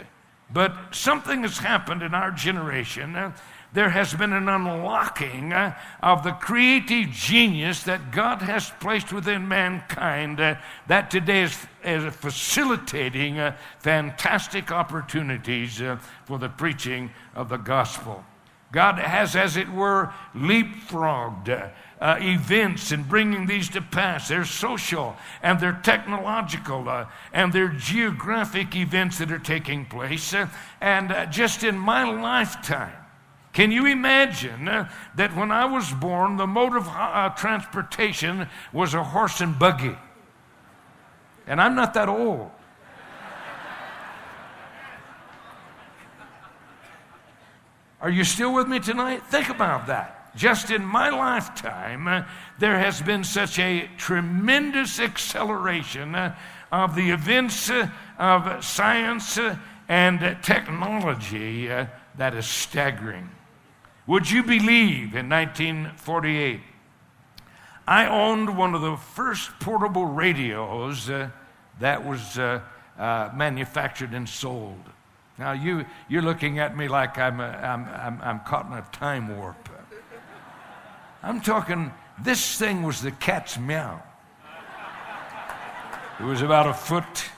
But 0.51 0.75
something 0.91 1.44
has 1.44 1.60
happened 1.60 2.01
in 2.01 2.13
our 2.13 2.32
generation. 2.32 3.15
Uh, 3.15 3.32
there 3.72 3.89
has 3.89 4.13
been 4.15 4.34
an 4.34 4.50
unlocking 4.50 5.53
uh, 5.53 5.77
of 6.01 6.24
the 6.24 6.32
creative 6.32 7.10
genius 7.12 7.84
that 7.84 8.12
God 8.12 8.41
has 8.41 8.72
placed 8.79 9.13
within 9.13 9.48
mankind 9.48 10.39
uh, 10.39 10.56
that 10.88 11.12
today 11.12 11.44
is, 11.44 11.68
is 11.84 12.13
facilitating 12.15 13.38
fantastic 13.77 14.72
opportunities 14.72 15.82
for 16.25 16.39
the 16.39 16.50
preaching 16.50 17.12
of 17.36 17.50
the 17.50 17.58
gospel. 17.58 18.24
God 18.72 19.00
has, 19.00 19.36
as 19.36 19.58
it 19.58 19.70
were, 19.70 20.14
leapfrogged 20.36 21.50
uh, 21.50 21.70
uh, 22.00 22.18
events 22.22 22.92
in 22.92 23.04
bringing 23.04 23.48
these 23.48 23.68
to 23.70 23.82
pass. 23.82 24.28
They're 24.28 24.46
social 24.46 25.18
and 25.42 25.60
they're 25.60 25.80
technological 25.84 26.88
uh, 26.88 27.08
and 27.34 27.52
they're 27.52 27.70
geographic 27.70 28.76
events 28.76 29.18
that 29.18 29.32
are 29.32 29.40
taking 29.40 29.86
place. 29.86 30.34
Uh, 30.34 30.48
and 30.80 31.12
uh, 31.12 31.26
just 31.26 31.64
in 31.64 31.80
my 31.80 32.04
lifetime, 32.10 32.94
can 33.54 33.72
you 33.72 33.88
imagine 33.88 34.66
that 34.66 35.36
when 35.36 35.52
I 35.52 35.66
was 35.66 35.92
born, 35.92 36.38
the 36.38 36.46
mode 36.46 36.76
of 36.76 37.36
transportation 37.36 38.48
was 38.72 38.94
a 38.94 39.04
horse 39.04 39.42
and 39.42 39.58
buggy? 39.58 39.98
And 41.48 41.60
I'm 41.60 41.74
not 41.74 41.96
that 41.96 42.08
old. 42.08 42.52
Are 48.01 48.10
you 48.10 48.24
still 48.24 48.53
with 48.53 48.68
me 48.68 48.79
tonight? 48.79 49.24
Think 49.25 49.50
about 49.50 49.88
that. 49.88 50.34
Just 50.36 50.72
in 50.72 50.86
my 50.86 51.10
lifetime, 51.10 52.08
uh, 52.08 52.24
there 52.58 52.79
has 52.79 53.01
been 53.01 53.25
such 53.25 53.60
a 53.60 53.89
tremendous 53.98 55.01
acceleration 55.01 56.15
uh, 56.15 56.36
of 56.72 56.96
the 56.96 57.10
events 57.10 57.70
uh, 57.70 57.89
of 58.18 58.63
science 58.63 59.38
and 59.89 60.38
technology 60.41 61.68
that 61.68 62.36
is 62.36 62.46
staggering. 62.46 63.29
Would 64.08 64.32
you 64.32 64.44
believe 64.44 65.15
in 65.15 65.27
1948? 65.27 66.62
I 67.88 68.06
owned 68.06 68.56
one 68.56 68.75
of 68.75 68.82
the 68.82 68.96
first 68.96 69.51
portable 69.60 70.06
radios 70.06 71.08
that 71.79 72.06
was 72.06 72.38
manufactured 72.38 74.13
and 74.13 74.29
sold. 74.29 74.84
Now, 75.39 75.53
you, 75.53 75.86
you're 76.10 76.22
looking 76.22 76.60
at 76.60 76.75
me 76.75 76.89
like 76.89 77.17
I'm, 77.17 77.39
a, 77.39 77.46
I'm, 77.46 77.86
I'm, 77.86 78.22
I'm 78.22 78.39
caught 78.41 78.65
in 78.65 78.74
a 78.74 78.86
time 78.91 79.38
warp. 79.38 79.69
I'm 81.24 81.39
talking, 81.39 81.93
this 82.22 82.60
thing 82.60 82.84
was 82.84 83.01
the 83.01 83.12
cat's 83.12 83.58
meow. 83.58 84.03
It 86.19 86.24
was 86.24 86.41
about 86.41 86.67
a 86.67 86.74
foot 86.74 87.29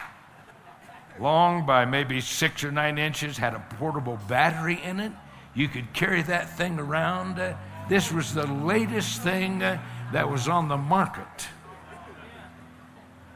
long 1.19 1.67
by 1.67 1.85
maybe 1.85 2.21
six 2.21 2.63
or 2.63 2.71
nine 2.71 2.97
inches, 2.97 3.37
had 3.37 3.53
a 3.53 3.63
portable 3.77 4.17
battery 4.27 4.81
in 4.83 4.99
it. 4.99 5.11
You 5.53 5.67
could 5.67 5.93
carry 5.93 6.23
that 6.23 6.57
thing 6.57 6.79
around. 6.79 7.37
Uh, 7.37 7.55
this 7.87 8.11
was 8.11 8.33
the 8.33 8.47
latest 8.47 9.21
thing 9.21 9.61
uh, 9.61 9.79
that 10.11 10.27
was 10.27 10.47
on 10.47 10.69
the 10.69 10.77
market. 10.77 11.47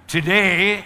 Today, 0.07 0.86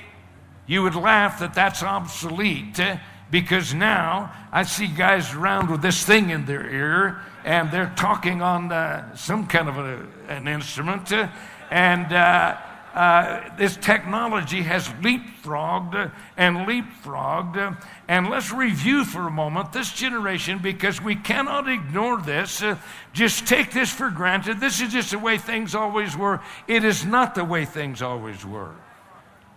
you 0.67 0.83
would 0.83 0.95
laugh 0.95 1.39
that 1.39 1.53
that's 1.53 1.81
obsolete. 1.81 2.77
Uh, 2.77 2.97
because 3.31 3.73
now 3.73 4.33
I 4.51 4.63
see 4.63 4.87
guys 4.87 5.33
around 5.33 5.69
with 5.69 5.81
this 5.81 6.03
thing 6.03 6.29
in 6.29 6.45
their 6.45 6.67
ear 6.69 7.21
and 7.43 7.71
they're 7.71 7.93
talking 7.95 8.41
on 8.41 8.71
uh, 8.71 9.15
some 9.15 9.47
kind 9.47 9.69
of 9.69 9.77
a, 9.77 10.05
an 10.27 10.47
instrument. 10.47 11.11
Uh, 11.11 11.29
and 11.71 12.11
uh, 12.11 12.57
uh 12.93 13.55
this 13.55 13.77
technology 13.77 14.63
has 14.63 14.87
leapfrogged 15.03 16.11
and 16.37 16.57
leapfrogged. 16.67 17.77
and 18.07 18.29
let's 18.29 18.51
review 18.51 19.05
for 19.05 19.27
a 19.27 19.31
moment 19.31 19.71
this 19.71 19.93
generation 19.93 20.57
because 20.57 21.01
we 21.01 21.15
cannot 21.15 21.69
ignore 21.69 22.19
this. 22.19 22.63
Uh, 22.63 22.75
just 23.13 23.47
take 23.47 23.71
this 23.71 23.91
for 23.91 24.09
granted. 24.09 24.59
This 24.59 24.81
is 24.81 24.91
just 24.91 25.11
the 25.11 25.19
way 25.19 25.37
things 25.37 25.75
always 25.75 26.17
were. 26.17 26.41
It 26.67 26.83
is 26.83 27.05
not 27.05 27.35
the 27.35 27.45
way 27.45 27.63
things 27.63 28.01
always 28.01 28.43
were. 28.43 28.73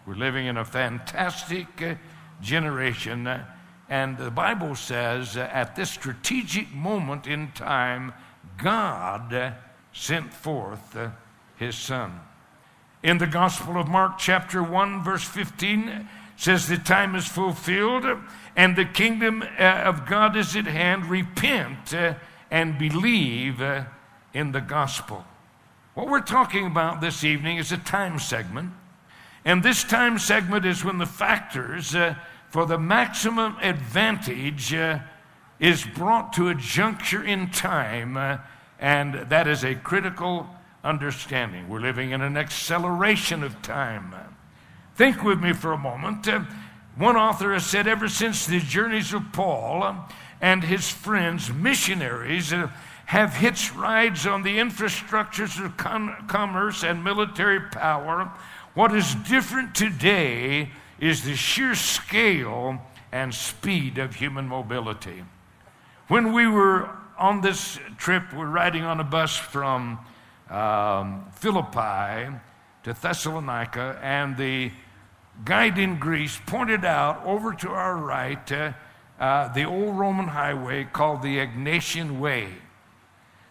We're 0.07 0.15
living 0.15 0.47
in 0.47 0.59
a 0.59 0.65
fantastic 0.65 1.69
uh, 1.81 1.95
generation 2.43 3.25
and 3.89 4.17
the 4.17 4.31
Bible 4.31 4.75
says 4.75 5.37
uh, 5.37 5.49
at 5.53 5.77
this 5.77 5.91
strategic 5.91 6.73
moment 6.73 7.27
in 7.27 7.53
time, 7.53 8.13
God 8.59 9.33
uh, 9.35 9.53
sent 9.93 10.33
forth 10.33 10.97
uh, 10.97 11.11
his 11.57 11.77
son. 11.77 12.21
In 13.03 13.19
the 13.19 13.27
Gospel 13.27 13.77
of 13.77 13.89
Mark, 13.89 14.19
chapter 14.19 14.63
1, 14.63 15.03
verse 15.03 15.25
15, 15.25 16.09
says, 16.37 16.69
The 16.69 16.79
time 16.79 17.15
is 17.15 17.27
fulfilled 17.27 18.07
and 18.57 18.77
the 18.77 18.85
kingdom 18.85 19.43
of 19.59 20.07
God 20.07 20.37
is 20.37 20.55
at 20.55 20.67
hand. 20.67 21.07
Repent 21.07 21.95
and 22.51 22.79
believe 22.79 23.61
in 24.33 24.53
the 24.53 24.61
gospel. 24.61 25.25
What 25.95 26.09
we're 26.09 26.21
talking 26.21 26.67
about 26.67 27.01
this 27.01 27.23
evening 27.25 27.59
is 27.59 27.73
a 27.73 27.77
time 27.77 28.19
segment. 28.19 28.73
And 29.45 29.63
this 29.63 29.85
time 29.85 30.19
segment 30.19 30.65
is 30.65 30.85
when 30.85 30.99
the 30.99 31.07
factors 31.07 31.95
uh, 31.95 32.15
for 32.53 32.67
the 32.67 32.79
maximum 32.79 33.57
advantage 33.63 34.75
uh, 34.75 34.99
is 35.59 35.87
brought 35.87 36.35
to 36.35 36.51
a 36.51 36.55
juncture 36.55 37.25
in 37.25 37.49
time, 37.49 38.15
uh, 38.19 38.37
and 38.79 39.15
that 39.31 39.49
is 39.49 39.65
a 39.65 39.75
critical 39.75 40.47
understanding. 40.85 41.67
We're 41.71 41.81
living 41.81 42.11
in 42.11 42.21
an 42.21 42.37
acceleration 42.37 43.43
of 43.43 43.63
time. 43.63 44.15
Think 44.97 45.25
with 45.25 45.41
me 45.41 45.55
for 45.55 45.73
a 45.73 45.79
moment. 45.79 46.29
Uh, 46.29 46.43
one 46.95 47.17
author 47.17 47.55
has 47.55 47.65
said 47.65 47.89
ever 47.89 48.07
since 48.07 48.45
the 48.45 48.61
journeys 48.61 49.15
of 49.15 49.33
Paul 49.33 50.07
and 50.43 50.63
his 50.63 50.91
friends, 50.91 51.51
missionaries, 51.51 52.53
uh, 52.53 52.71
have 53.07 53.33
hitched 53.33 53.75
rides 53.75 54.27
on 54.27 54.43
the 54.43 54.59
infrastructures 54.59 55.65
of 55.65 55.79
con- 55.79 56.27
commerce 56.29 56.85
and 56.85 57.03
military 57.03 57.61
power. 57.61 58.31
What 58.75 58.95
is 58.95 59.15
different 59.15 59.75
today 59.75 60.71
is 61.03 61.25
the 61.25 61.35
sheer 61.35 61.75
scale 61.75 62.81
and 63.11 63.35
speed 63.35 63.99
of 63.99 64.15
human 64.15 64.47
mobility. 64.47 65.25
When 66.07 66.33
we 66.33 66.47
were 66.47 66.89
on 67.19 67.41
this 67.41 67.77
trip, 67.99 68.33
we're 68.33 68.47
riding 68.47 68.85
on 68.85 69.01
a 69.01 69.05
bus 69.05 69.37
from 69.37 69.99
um, 70.49 71.27
Philippi 71.35 72.33
to 72.85 72.93
Thessalonica, 72.93 73.99
and 74.01 74.37
the 74.37 74.71
guide 75.45 75.77
in 75.77 75.99
Greece 75.99 76.41
pointed 76.47 76.85
out 76.85 77.21
over 77.25 77.53
to 77.53 77.71
our 77.71 77.97
right 77.97 78.53
uh, 78.53 78.73
uh, 79.19 79.53
the 79.53 79.65
old 79.65 79.99
Roman 79.99 80.29
highway 80.29 80.85
called 80.85 81.23
the 81.23 81.39
Egnatian 81.39 82.21
Way. 82.21 82.49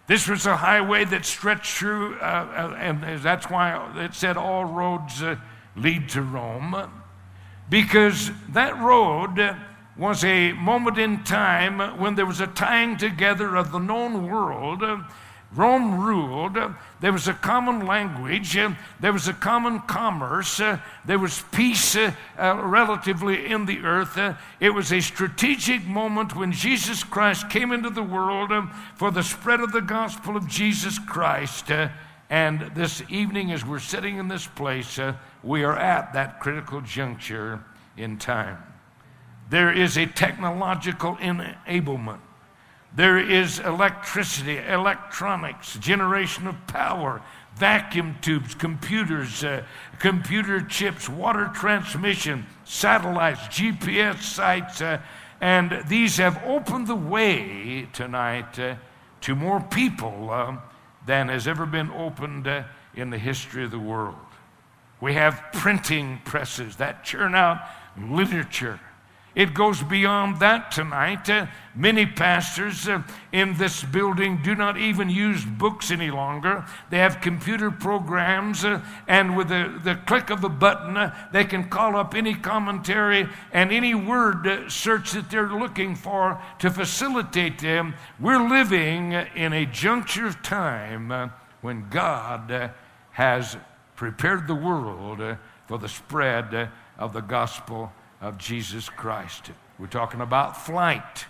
This 0.07 0.27
was 0.27 0.45
a 0.45 0.55
highway 0.55 1.03
that 1.05 1.25
stretched 1.25 1.77
through, 1.77 2.15
uh, 2.15 2.71
uh 2.73 2.75
and 2.77 3.21
that's 3.21 3.49
why 3.49 4.03
it 4.05 4.13
said 4.13 4.37
all 4.37 4.63
roads 4.63 5.21
uh, 5.21 5.35
lead 5.75 6.07
to 6.09 6.21
Rome 6.21 7.00
because 7.71 8.31
that 8.49 8.77
road 8.79 9.55
was 9.97 10.25
a 10.25 10.51
moment 10.51 10.97
in 10.97 11.23
time 11.23 11.79
when 11.97 12.15
there 12.15 12.25
was 12.25 12.41
a 12.41 12.47
tying 12.47 12.97
together 12.97 13.55
of 13.55 13.71
the 13.71 13.79
known 13.79 14.29
world. 14.29 14.83
Rome 15.55 16.01
ruled. 16.01 16.57
There 16.99 17.13
was 17.13 17.29
a 17.29 17.33
common 17.33 17.85
language. 17.85 18.57
There 18.99 19.13
was 19.13 19.29
a 19.29 19.33
common 19.33 19.79
commerce. 19.81 20.61
There 21.05 21.19
was 21.19 21.43
peace 21.53 21.95
uh, 21.95 22.11
relatively 22.37 23.45
in 23.45 23.65
the 23.65 23.79
earth. 23.79 24.19
It 24.59 24.71
was 24.71 24.91
a 24.91 24.99
strategic 24.99 25.85
moment 25.85 26.35
when 26.35 26.51
Jesus 26.51 27.05
Christ 27.05 27.49
came 27.49 27.71
into 27.71 27.89
the 27.89 28.03
world 28.03 28.51
for 28.95 29.11
the 29.11 29.23
spread 29.23 29.61
of 29.61 29.71
the 29.71 29.81
gospel 29.81 30.35
of 30.35 30.45
Jesus 30.45 30.99
Christ. 30.99 31.71
And 32.29 32.71
this 32.75 33.01
evening, 33.09 33.53
as 33.53 33.65
we're 33.65 33.79
sitting 33.79 34.17
in 34.17 34.27
this 34.27 34.47
place, 34.47 34.99
uh, 34.99 35.15
we 35.43 35.63
are 35.63 35.77
at 35.77 36.13
that 36.13 36.39
critical 36.39 36.81
juncture 36.81 37.63
in 37.97 38.17
time. 38.17 38.57
There 39.49 39.71
is 39.71 39.97
a 39.97 40.05
technological 40.05 41.15
enablement. 41.17 42.19
There 42.93 43.17
is 43.17 43.59
electricity, 43.59 44.57
electronics, 44.57 45.75
generation 45.77 46.47
of 46.47 46.67
power, 46.67 47.21
vacuum 47.55 48.17
tubes, 48.21 48.53
computers, 48.53 49.43
uh, 49.43 49.63
computer 49.99 50.61
chips, 50.61 51.07
water 51.07 51.49
transmission, 51.53 52.45
satellites, 52.65 53.41
GPS 53.47 54.21
sites, 54.21 54.81
uh, 54.81 54.99
and 55.39 55.83
these 55.87 56.17
have 56.17 56.41
opened 56.45 56.87
the 56.87 56.95
way 56.95 57.87
tonight 57.93 58.59
uh, 58.59 58.75
to 59.21 59.35
more 59.35 59.59
people 59.59 60.29
uh, 60.29 60.57
than 61.05 61.29
has 61.29 61.47
ever 61.47 61.65
been 61.65 61.89
opened 61.91 62.47
uh, 62.47 62.63
in 62.95 63.09
the 63.09 63.17
history 63.17 63.63
of 63.63 63.71
the 63.71 63.79
world. 63.79 64.15
We 65.01 65.13
have 65.13 65.43
printing 65.51 66.21
presses 66.23 66.77
that 66.77 67.03
churn 67.03 67.35
out 67.35 67.59
literature. 67.97 68.79
It 69.33 69.53
goes 69.53 69.81
beyond 69.81 70.41
that 70.41 70.71
tonight. 70.71 71.29
Uh, 71.29 71.47
many 71.73 72.05
pastors 72.05 72.87
uh, 72.89 73.03
in 73.31 73.55
this 73.57 73.81
building 73.81 74.41
do 74.43 74.55
not 74.55 74.77
even 74.77 75.09
use 75.09 75.45
books 75.45 75.89
any 75.89 76.11
longer. 76.11 76.65
They 76.89 76.97
have 76.97 77.21
computer 77.21 77.71
programs, 77.71 78.65
uh, 78.65 78.81
and 79.07 79.37
with 79.37 79.47
the, 79.47 79.79
the 79.85 79.95
click 79.95 80.31
of 80.31 80.43
a 80.43 80.49
button, 80.49 80.97
uh, 80.97 81.15
they 81.31 81.45
can 81.45 81.69
call 81.69 81.95
up 81.95 82.13
any 82.13 82.33
commentary 82.33 83.29
and 83.53 83.71
any 83.71 83.95
word 83.95 84.45
uh, 84.45 84.69
search 84.69 85.11
that 85.11 85.29
they're 85.31 85.53
looking 85.53 85.95
for 85.95 86.41
to 86.59 86.69
facilitate 86.69 87.59
them. 87.59 87.95
We're 88.19 88.45
living 88.45 89.13
in 89.13 89.53
a 89.53 89.65
juncture 89.65 90.27
of 90.27 90.43
time 90.43 91.09
uh, 91.09 91.29
when 91.61 91.87
God 91.89 92.73
has 93.11 93.55
prepared 94.01 94.47
the 94.47 94.55
world 94.55 95.37
for 95.67 95.77
the 95.77 95.87
spread 95.87 96.71
of 96.97 97.13
the 97.13 97.21
gospel 97.21 97.93
of 98.19 98.35
Jesus 98.35 98.89
Christ. 98.89 99.51
We're 99.77 99.85
talking 99.85 100.21
about 100.21 100.57
flight. 100.57 101.27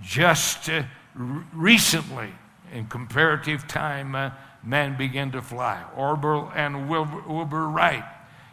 Just 0.00 0.68
uh, 0.68 0.82
recently, 1.14 2.30
in 2.72 2.86
comparative 2.86 3.68
time, 3.68 4.16
uh, 4.16 4.32
man 4.64 4.98
began 4.98 5.30
to 5.30 5.40
fly. 5.40 5.84
Orville 5.96 6.50
and 6.56 6.88
Wilbur, 6.88 7.22
Wilbur 7.28 7.68
Wright 7.68 8.04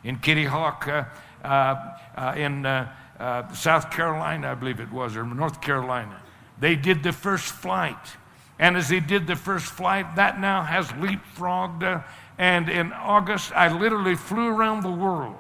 in 0.04 0.20
Kitty 0.20 0.46
Hawk 0.46 0.88
uh, 0.88 1.06
uh, 1.44 1.98
uh 2.16 2.36
in 2.38 2.64
uh, 2.68 2.94
uh, 3.20 3.52
South 3.54 3.90
Carolina, 3.90 4.52
I 4.52 4.54
believe 4.54 4.80
it 4.80 4.92
was, 4.92 5.16
or 5.16 5.24
North 5.24 5.62
Carolina. 5.62 6.22
They 6.60 6.76
did 6.76 7.02
the 7.02 7.12
first 7.12 7.52
flight. 7.52 8.18
And 8.62 8.78
as 8.78 8.90
he 8.90 9.00
did 9.00 9.26
the 9.26 9.36
first 9.36 9.66
flight, 9.66 10.16
that 10.16 10.40
now 10.40 10.62
has 10.62 10.88
leapfrogged. 10.92 12.04
and 12.38 12.70
in 12.70 12.94
August, 12.94 13.52
I 13.54 13.76
literally 13.76 14.16
flew 14.16 14.48
around 14.48 14.84
the 14.84 14.92
world. 14.92 15.36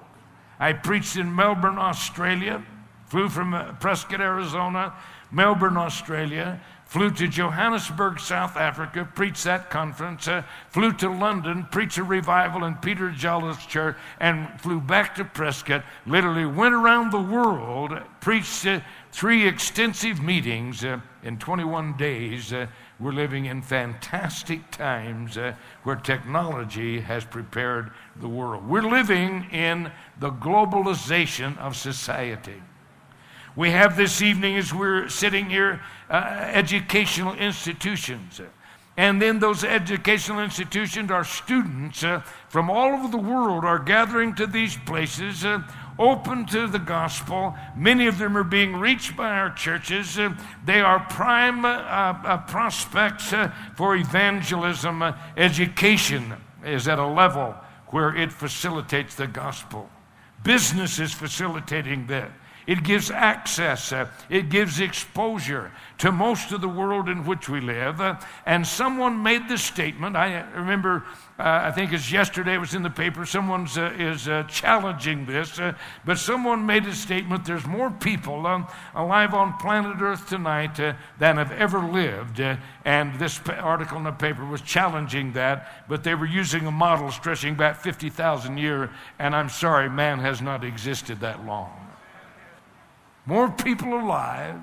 I 0.59 0.73
preached 0.73 1.15
in 1.15 1.33
Melbourne, 1.33 1.77
Australia, 1.77 2.65
flew 3.05 3.29
from 3.29 3.77
Prescott, 3.79 4.21
Arizona, 4.21 4.93
Melbourne, 5.31 5.77
Australia, 5.77 6.59
flew 6.91 7.09
to 7.09 7.27
Johannesburg, 7.27 8.19
South 8.19 8.57
Africa, 8.57 9.07
preached 9.15 9.45
that 9.45 9.69
conference, 9.69 10.27
uh, 10.27 10.43
flew 10.69 10.91
to 10.93 11.09
London, 11.09 11.65
preached 11.71 11.97
a 11.97 12.03
revival 12.03 12.65
in 12.65 12.75
Peter 12.75 13.11
Jolliffe 13.11 13.67
Church, 13.67 13.95
and 14.19 14.59
flew 14.59 14.81
back 14.81 15.15
to 15.15 15.23
Prescott. 15.23 15.85
Literally 16.05 16.45
went 16.45 16.73
around 16.73 17.11
the 17.11 17.21
world, 17.21 17.97
preached 18.19 18.65
uh, 18.65 18.81
three 19.11 19.47
extensive 19.47 20.21
meetings 20.21 20.83
uh, 20.83 20.99
in 21.23 21.37
21 21.37 21.95
days. 21.95 22.53
We're 23.01 23.13
living 23.13 23.45
in 23.45 23.63
fantastic 23.63 24.69
times 24.69 25.35
uh, 25.35 25.55
where 25.83 25.95
technology 25.95 26.99
has 26.99 27.25
prepared 27.25 27.91
the 28.15 28.27
world. 28.27 28.67
We're 28.67 28.83
living 28.83 29.47
in 29.51 29.91
the 30.19 30.29
globalization 30.29 31.57
of 31.57 31.75
society. 31.75 32.61
We 33.55 33.71
have 33.71 33.97
this 33.97 34.21
evening, 34.21 34.55
as 34.57 34.71
we're 34.71 35.09
sitting 35.09 35.49
here, 35.49 35.81
uh, 36.11 36.13
educational 36.53 37.33
institutions. 37.33 38.39
And 38.97 39.19
then 39.19 39.39
those 39.39 39.63
educational 39.63 40.41
institutions, 40.41 41.09
our 41.09 41.23
students 41.23 42.03
uh, 42.03 42.21
from 42.49 42.69
all 42.69 42.93
over 42.93 43.07
the 43.07 43.17
world 43.17 43.65
are 43.65 43.79
gathering 43.79 44.35
to 44.35 44.45
these 44.45 44.77
places, 44.77 45.43
uh, 45.43 45.63
open 46.01 46.45
to 46.47 46.67
the 46.67 46.79
gospel. 46.79 47.55
Many 47.75 48.07
of 48.07 48.17
them 48.17 48.35
are 48.35 48.43
being 48.43 48.75
reached 48.75 49.15
by 49.15 49.29
our 49.29 49.53
churches. 49.53 50.17
Uh, 50.17 50.33
they 50.65 50.81
are 50.81 50.99
prime 50.99 51.63
uh, 51.63 51.69
uh, 51.69 52.37
prospects 52.39 53.33
for 53.75 53.95
evangelism. 53.95 55.03
education 55.37 56.33
is 56.65 56.87
at 56.87 56.99
a 56.99 57.05
level 57.05 57.55
where 57.87 58.15
it 58.15 58.31
facilitates 58.31 59.15
the 59.15 59.27
gospel. 59.27 59.89
Business 60.43 60.99
is 60.99 61.13
facilitating 61.13 62.07
that. 62.07 62.31
It 62.67 62.83
gives 62.83 63.09
access, 63.09 63.91
uh, 63.91 64.07
it 64.29 64.49
gives 64.49 64.79
exposure 64.79 65.71
to 65.97 66.11
most 66.11 66.51
of 66.51 66.61
the 66.61 66.67
world 66.67 67.09
in 67.09 67.25
which 67.25 67.49
we 67.49 67.59
live. 67.59 68.01
Uh, 68.01 68.19
and 68.45 68.65
someone 68.65 69.21
made 69.21 69.47
the 69.47 69.57
statement, 69.57 70.15
I 70.15 70.41
remember, 70.55 71.03
uh, 71.39 71.61
I 71.63 71.71
think 71.71 71.91
it's 71.93 72.11
yesterday, 72.11 72.55
it 72.55 72.59
was 72.59 72.73
in 72.73 72.83
the 72.83 72.89
paper, 72.89 73.25
someone 73.25 73.67
uh, 73.75 73.93
is 73.97 74.27
uh, 74.27 74.43
challenging 74.43 75.25
this, 75.25 75.59
uh, 75.59 75.73
but 76.05 76.19
someone 76.19 76.65
made 76.65 76.85
a 76.85 76.93
statement 76.93 77.45
there's 77.45 77.65
more 77.65 77.89
people 77.89 78.45
um, 78.45 78.67
alive 78.95 79.33
on 79.33 79.57
planet 79.57 80.01
Earth 80.01 80.29
tonight 80.29 80.75
than 81.19 81.37
have 81.37 81.51
ever 81.51 81.79
lived. 81.79 82.39
and 82.85 83.19
this 83.19 83.39
article 83.47 83.97
in 83.97 84.03
the 84.03 84.11
paper 84.11 84.45
was 84.45 84.61
challenging 84.61 85.33
that, 85.33 85.87
but 85.87 86.03
they 86.03 86.15
were 86.15 86.25
using 86.25 86.67
a 86.67 86.71
model 86.71 87.11
stretching 87.11 87.55
back 87.55 87.79
50,000 87.79 88.57
years, 88.57 88.89
and 89.17 89.35
I'm 89.35 89.49
sorry, 89.49 89.89
man 89.89 90.19
has 90.19 90.41
not 90.41 90.63
existed 90.63 91.19
that 91.21 91.45
long 91.45 91.80
more 93.25 93.49
people 93.49 93.93
alive, 93.93 94.59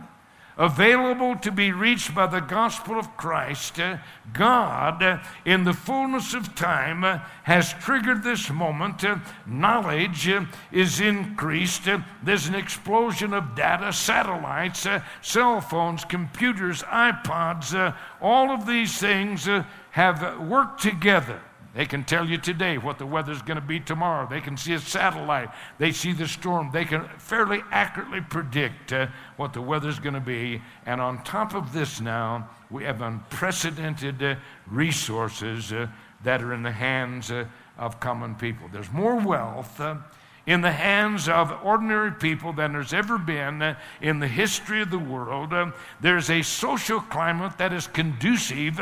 available 0.57 1.37
to 1.37 1.53
be 1.53 1.71
reached 1.71 2.15
by 2.15 2.27
the 2.27 2.41
gospel 2.41 2.99
of 2.99 3.17
Christ, 3.17 3.79
uh, 3.79 3.99
God, 4.33 5.03
uh, 5.03 5.19
in 5.45 5.63
the 5.63 5.73
fullness 5.73 6.35
of 6.35 6.57
time, 6.57 7.05
uh, 7.05 7.21
has 7.45 7.73
triggered 7.75 8.25
this 8.25 8.51
moment. 8.51 9.05
Knowledge 9.47 10.29
is 10.73 11.01
increased. 11.01 11.89
There's 12.25 12.49
an 12.49 12.57
explosion 12.57 13.33
of 13.33 13.55
data, 13.55 13.93
satellites, 13.93 14.87
cell 15.23 15.61
phones, 15.61 16.05
computers, 16.05 16.83
iPods. 16.83 17.95
All 18.21 18.51
of 18.51 18.67
these 18.67 18.99
things 18.99 19.49
have 19.93 20.41
worked 20.41 20.83
together 20.83 21.41
they 21.79 21.87
can 21.87 22.03
tell 22.03 22.29
you 22.29 22.39
today 22.39 22.77
what 22.77 22.99
the 22.99 23.07
weather's 23.07 23.41
going 23.41 23.55
to 23.61 23.65
be 23.65 23.79
tomorrow. 23.79 24.27
They 24.29 24.41
can 24.41 24.57
see 24.57 24.73
a 24.73 24.81
satellite. 24.81 25.51
They 25.79 25.93
see 25.93 26.13
the 26.13 26.27
storm. 26.27 26.71
They 26.73 26.85
can 26.85 27.09
fairly 27.19 27.63
accurately 27.71 28.21
predict 28.21 28.93
uh, 28.93 29.07
what 29.37 29.53
the 29.53 29.63
weather's 29.63 30.01
going 30.01 30.15
to 30.15 30.21
be. 30.21 30.61
And 30.87 31.01
on 31.01 31.23
top 31.23 31.55
of 31.55 31.73
this, 31.73 32.01
now, 32.01 32.51
we 32.69 32.83
have 32.83 33.01
unprecedented 33.01 34.21
uh, 34.21 34.35
resources 34.67 35.73
uh, 35.73 35.87
that 36.25 36.43
are 36.43 36.53
in 36.53 36.65
the 36.65 36.73
hands 36.73 37.31
uh, 37.31 37.45
of 37.79 38.01
common 38.01 38.35
people. 38.35 38.67
There's 38.73 38.91
more 38.91 39.15
wealth 39.15 39.81
uh, 39.81 39.99
in 40.47 40.63
the 40.63 40.73
hands 40.73 41.29
of 41.29 41.57
ordinary 41.63 42.11
people 42.11 42.53
than 42.53 42.73
there's 42.73 42.93
ever 42.93 43.19
been 43.19 43.63
uh, 43.63 43.79
in 44.01 44.19
the 44.19 44.27
history 44.27 44.83
of 44.83 44.91
the 44.91 44.99
world. 44.99 45.55
there's 46.01 46.29
a 46.29 46.43
social 46.43 46.99
climate 46.99 47.57
that 47.59 47.73
is 47.73 47.87
conducive 47.87 48.81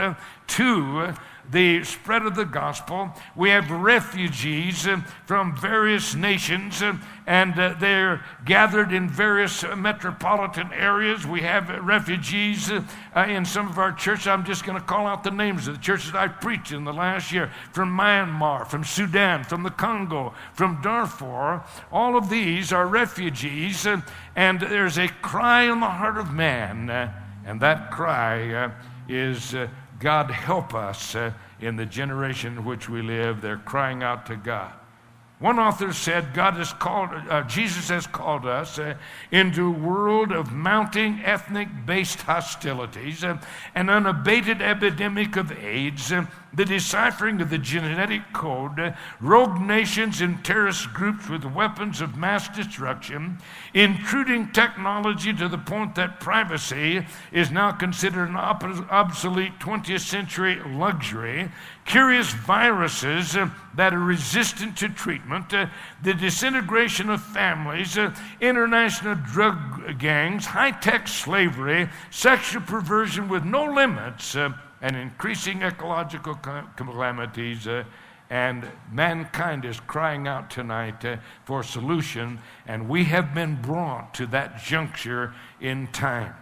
to 0.48 1.14
the 1.50 1.84
spread 1.84 2.22
of 2.22 2.34
the 2.34 2.44
gospel. 2.44 3.10
We 3.34 3.50
have 3.50 3.70
refugees 3.70 4.86
uh, 4.86 5.00
from 5.26 5.56
various 5.56 6.14
nations, 6.14 6.82
uh, 6.82 6.96
and 7.26 7.58
uh, 7.58 7.74
they're 7.78 8.24
gathered 8.44 8.92
in 8.92 9.08
various 9.08 9.64
metropolitan 9.76 10.72
areas. 10.72 11.26
We 11.26 11.42
have 11.42 11.68
refugees 11.84 12.70
in 12.70 13.44
some 13.44 13.68
of 13.68 13.78
our 13.78 13.92
churches. 13.92 14.26
I'm 14.26 14.44
just 14.44 14.64
going 14.64 14.78
to 14.78 14.84
call 14.84 15.06
out 15.06 15.24
the 15.24 15.30
names 15.30 15.68
of 15.68 15.76
the 15.76 15.82
churches 15.82 16.14
I've 16.14 16.40
preached 16.40 16.72
in 16.72 16.84
the 16.84 16.92
last 16.92 17.32
year 17.32 17.50
from 17.72 17.96
Myanmar, 17.96 18.66
from 18.66 18.84
Sudan, 18.84 19.44
from 19.44 19.62
the 19.62 19.70
Congo, 19.70 20.34
from 20.52 20.80
Darfur. 20.82 21.62
All 21.92 22.16
of 22.16 22.28
these 22.28 22.72
are 22.72 22.86
refugees, 22.86 23.86
and 24.34 24.60
there's 24.60 24.98
a 24.98 25.08
cry 25.08 25.70
in 25.70 25.80
the 25.80 25.86
heart 25.86 26.18
of 26.18 26.32
man, 26.32 26.90
and 27.44 27.60
that 27.60 27.90
cry 27.90 28.72
is 29.08 29.54
God 29.98 30.30
help 30.30 30.74
us 30.74 31.14
uh, 31.14 31.32
in 31.60 31.76
the 31.76 31.86
generation 31.86 32.58
in 32.58 32.64
which 32.64 32.88
we 32.88 33.02
live. 33.02 33.40
They're 33.40 33.56
crying 33.56 34.02
out 34.02 34.26
to 34.26 34.36
God. 34.36 34.72
One 35.38 35.58
author 35.58 35.92
said, 35.92 36.32
God 36.32 36.54
has 36.54 36.72
called, 36.72 37.10
uh, 37.12 37.42
Jesus 37.42 37.90
has 37.90 38.06
called 38.06 38.46
us 38.46 38.78
uh, 38.78 38.94
into 39.30 39.66
a 39.66 39.70
world 39.70 40.32
of 40.32 40.52
mounting 40.52 41.20
ethnic 41.24 41.68
based 41.84 42.22
hostilities, 42.22 43.22
uh, 43.22 43.38
an 43.74 43.90
unabated 43.90 44.62
epidemic 44.62 45.36
of 45.36 45.52
AIDS, 45.52 46.10
uh, 46.10 46.24
the 46.56 46.64
deciphering 46.64 47.40
of 47.42 47.50
the 47.50 47.58
genetic 47.58 48.32
code, 48.32 48.94
rogue 49.20 49.60
nations 49.60 50.22
and 50.22 50.42
terrorist 50.44 50.92
groups 50.94 51.28
with 51.28 51.44
weapons 51.44 52.00
of 52.00 52.16
mass 52.16 52.48
destruction, 52.48 53.38
intruding 53.74 54.50
technology 54.52 55.32
to 55.34 55.48
the 55.48 55.58
point 55.58 55.94
that 55.94 56.18
privacy 56.18 57.06
is 57.30 57.50
now 57.50 57.70
considered 57.70 58.30
an 58.30 58.36
obsolete 58.36 59.58
20th 59.60 60.00
century 60.00 60.58
luxury, 60.66 61.50
curious 61.84 62.32
viruses 62.32 63.36
that 63.74 63.94
are 63.94 64.00
resistant 64.00 64.76
to 64.78 64.88
treatment, 64.88 65.50
the 65.50 66.14
disintegration 66.14 67.10
of 67.10 67.22
families, 67.22 67.98
international 68.40 69.14
drug 69.14 69.98
gangs, 69.98 70.46
high 70.46 70.70
tech 70.70 71.06
slavery, 71.06 71.88
sexual 72.10 72.62
perversion 72.62 73.28
with 73.28 73.44
no 73.44 73.64
limits 73.64 74.34
and 74.86 74.94
increasing 74.94 75.62
ecological 75.62 76.36
calamities. 76.76 77.66
Uh, 77.66 77.82
and 78.30 78.64
mankind 78.92 79.64
is 79.64 79.80
crying 79.80 80.28
out 80.28 80.48
tonight 80.48 81.04
uh, 81.04 81.16
for 81.44 81.64
solution, 81.64 82.38
and 82.68 82.88
we 82.88 83.02
have 83.02 83.34
been 83.34 83.60
brought 83.60 84.14
to 84.14 84.26
that 84.28 84.62
juncture 84.62 85.34
in 85.60 85.88
time. 85.88 86.34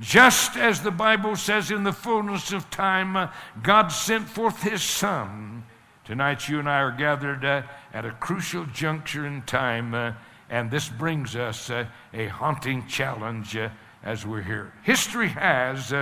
Just 0.00 0.56
as 0.56 0.82
the 0.82 0.92
Bible 0.92 1.34
says, 1.34 1.72
in 1.72 1.82
the 1.82 1.92
fullness 1.92 2.52
of 2.52 2.70
time, 2.70 3.16
uh, 3.16 3.32
God 3.60 3.88
sent 3.88 4.28
forth 4.28 4.62
His 4.62 4.84
Son. 4.84 5.64
Tonight, 6.04 6.48
you 6.48 6.60
and 6.60 6.70
I 6.70 6.78
are 6.78 6.92
gathered 6.92 7.44
uh, 7.44 7.62
at 7.92 8.04
a 8.04 8.12
crucial 8.12 8.66
juncture 8.66 9.26
in 9.26 9.42
time, 9.42 9.94
uh, 9.94 10.12
and 10.48 10.70
this 10.70 10.88
brings 10.88 11.34
us 11.34 11.70
uh, 11.70 11.86
a 12.14 12.28
haunting 12.28 12.86
challenge 12.86 13.56
uh, 13.56 13.68
as 14.04 14.24
we're 14.24 14.42
here. 14.42 14.72
History 14.84 15.28
has 15.28 15.92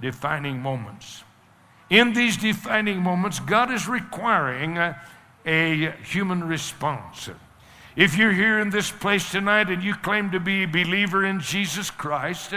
defining 0.00 0.60
moments. 0.60 1.22
In 1.88 2.12
these 2.12 2.36
defining 2.36 3.02
moments, 3.02 3.38
God 3.38 3.70
is 3.70 3.86
requiring 3.86 4.76
a, 4.78 5.00
a 5.44 5.92
human 6.02 6.42
response. 6.42 7.30
If 7.94 8.16
you're 8.16 8.32
here 8.32 8.58
in 8.58 8.70
this 8.70 8.90
place 8.90 9.30
tonight 9.30 9.70
and 9.70 9.82
you 9.82 9.94
claim 9.94 10.30
to 10.32 10.40
be 10.40 10.64
a 10.64 10.68
believer 10.68 11.24
in 11.24 11.40
Jesus 11.40 11.90
Christ, 11.90 12.52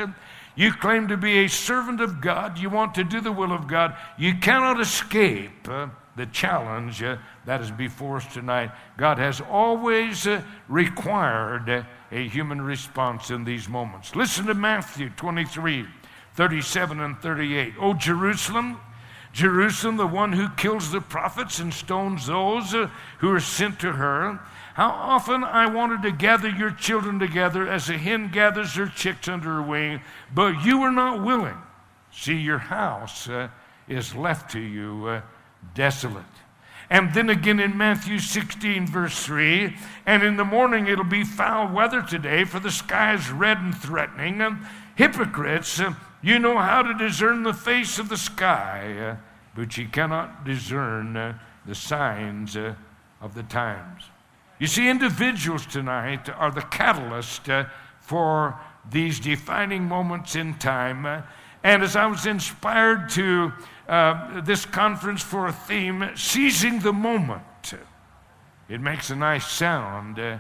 you 0.55 0.73
claim 0.73 1.07
to 1.07 1.15
be 1.15 1.39
a 1.39 1.47
servant 1.47 2.01
of 2.01 2.19
God, 2.19 2.57
you 2.57 2.69
want 2.69 2.95
to 2.95 3.03
do 3.03 3.21
the 3.21 3.31
will 3.31 3.53
of 3.53 3.67
God, 3.67 3.95
you 4.17 4.35
cannot 4.35 4.81
escape 4.81 5.69
uh, 5.69 5.87
the 6.17 6.25
challenge 6.25 7.01
uh, 7.01 7.15
that 7.45 7.61
is 7.61 7.71
before 7.71 8.17
us 8.17 8.33
tonight. 8.33 8.71
God 8.97 9.19
has 9.19 9.39
always 9.39 10.27
uh, 10.27 10.41
required 10.67 11.85
a 12.11 12.27
human 12.27 12.61
response 12.61 13.29
in 13.29 13.45
these 13.45 13.69
moments. 13.69 14.15
Listen 14.15 14.47
to 14.47 14.53
Matthew 14.53 15.09
23 15.11 15.85
37 16.33 16.99
and 16.99 17.17
38. 17.19 17.73
O 17.79 17.93
Jerusalem, 17.93 18.79
Jerusalem, 19.33 19.97
the 19.97 20.07
one 20.07 20.33
who 20.33 20.49
kills 20.49 20.91
the 20.91 21.01
prophets 21.01 21.59
and 21.59 21.73
stones 21.73 22.27
those 22.27 22.73
uh, 22.73 22.89
who 23.19 23.31
are 23.31 23.39
sent 23.39 23.79
to 23.79 23.93
her. 23.93 24.39
How 24.73 24.89
often 24.89 25.43
I 25.43 25.67
wanted 25.67 26.01
to 26.03 26.11
gather 26.11 26.49
your 26.49 26.71
children 26.71 27.19
together 27.19 27.67
as 27.67 27.89
a 27.89 27.97
hen 27.97 28.31
gathers 28.31 28.75
her 28.75 28.87
chicks 28.87 29.27
under 29.27 29.55
her 29.55 29.61
wing, 29.61 30.01
but 30.33 30.63
you 30.63 30.79
were 30.79 30.91
not 30.91 31.23
willing. 31.23 31.57
See, 32.11 32.35
your 32.35 32.57
house 32.57 33.29
uh, 33.29 33.49
is 33.87 34.15
left 34.15 34.51
to 34.51 34.59
you 34.59 35.07
uh, 35.07 35.21
desolate. 35.73 36.23
And 36.89 37.13
then 37.13 37.29
again 37.29 37.59
in 37.59 37.77
Matthew 37.77 38.17
16, 38.17 38.87
verse 38.87 39.23
3, 39.23 39.75
and 40.07 40.23
in 40.23 40.37
the 40.37 40.45
morning 40.45 40.87
it'll 40.87 41.03
be 41.03 41.23
foul 41.23 41.71
weather 41.71 42.01
today, 42.01 42.45
for 42.45 42.59
the 42.59 42.71
sky 42.71 43.13
is 43.13 43.29
red 43.29 43.59
and 43.59 43.77
threatening. 43.77 44.41
And 44.41 44.65
hypocrites, 44.95 45.79
uh, 45.79 45.93
you 46.21 46.37
know 46.39 46.57
how 46.57 46.81
to 46.81 46.93
discern 46.93 47.43
the 47.43 47.53
face 47.53 47.97
of 47.97 48.09
the 48.09 48.17
sky, 48.17 48.95
uh, 48.99 49.15
but 49.55 49.77
you 49.77 49.87
cannot 49.87 50.43
discern 50.43 51.15
uh, 51.15 51.37
the 51.65 51.75
signs 51.75 52.57
uh, 52.57 52.75
of 53.21 53.35
the 53.35 53.43
times. 53.43 54.03
You 54.59 54.67
see, 54.67 54.89
individuals 54.89 55.65
tonight 55.65 56.29
are 56.29 56.51
the 56.51 56.61
catalyst 56.61 57.47
for 58.01 58.59
these 58.91 59.19
defining 59.19 59.83
moments 59.83 60.35
in 60.35 60.55
time. 60.55 61.23
And 61.63 61.83
as 61.83 61.95
I 61.95 62.07
was 62.07 62.25
inspired 62.25 63.07
to 63.11 63.53
uh, 63.87 64.41
this 64.41 64.65
conference 64.65 65.21
for 65.21 65.47
a 65.47 65.53
theme, 65.53 66.09
seizing 66.15 66.79
the 66.79 66.91
moment, 66.91 67.73
it 68.67 68.81
makes 68.81 69.09
a 69.09 69.15
nice 69.15 69.47
sound, 69.47 70.19
uh, 70.19 70.39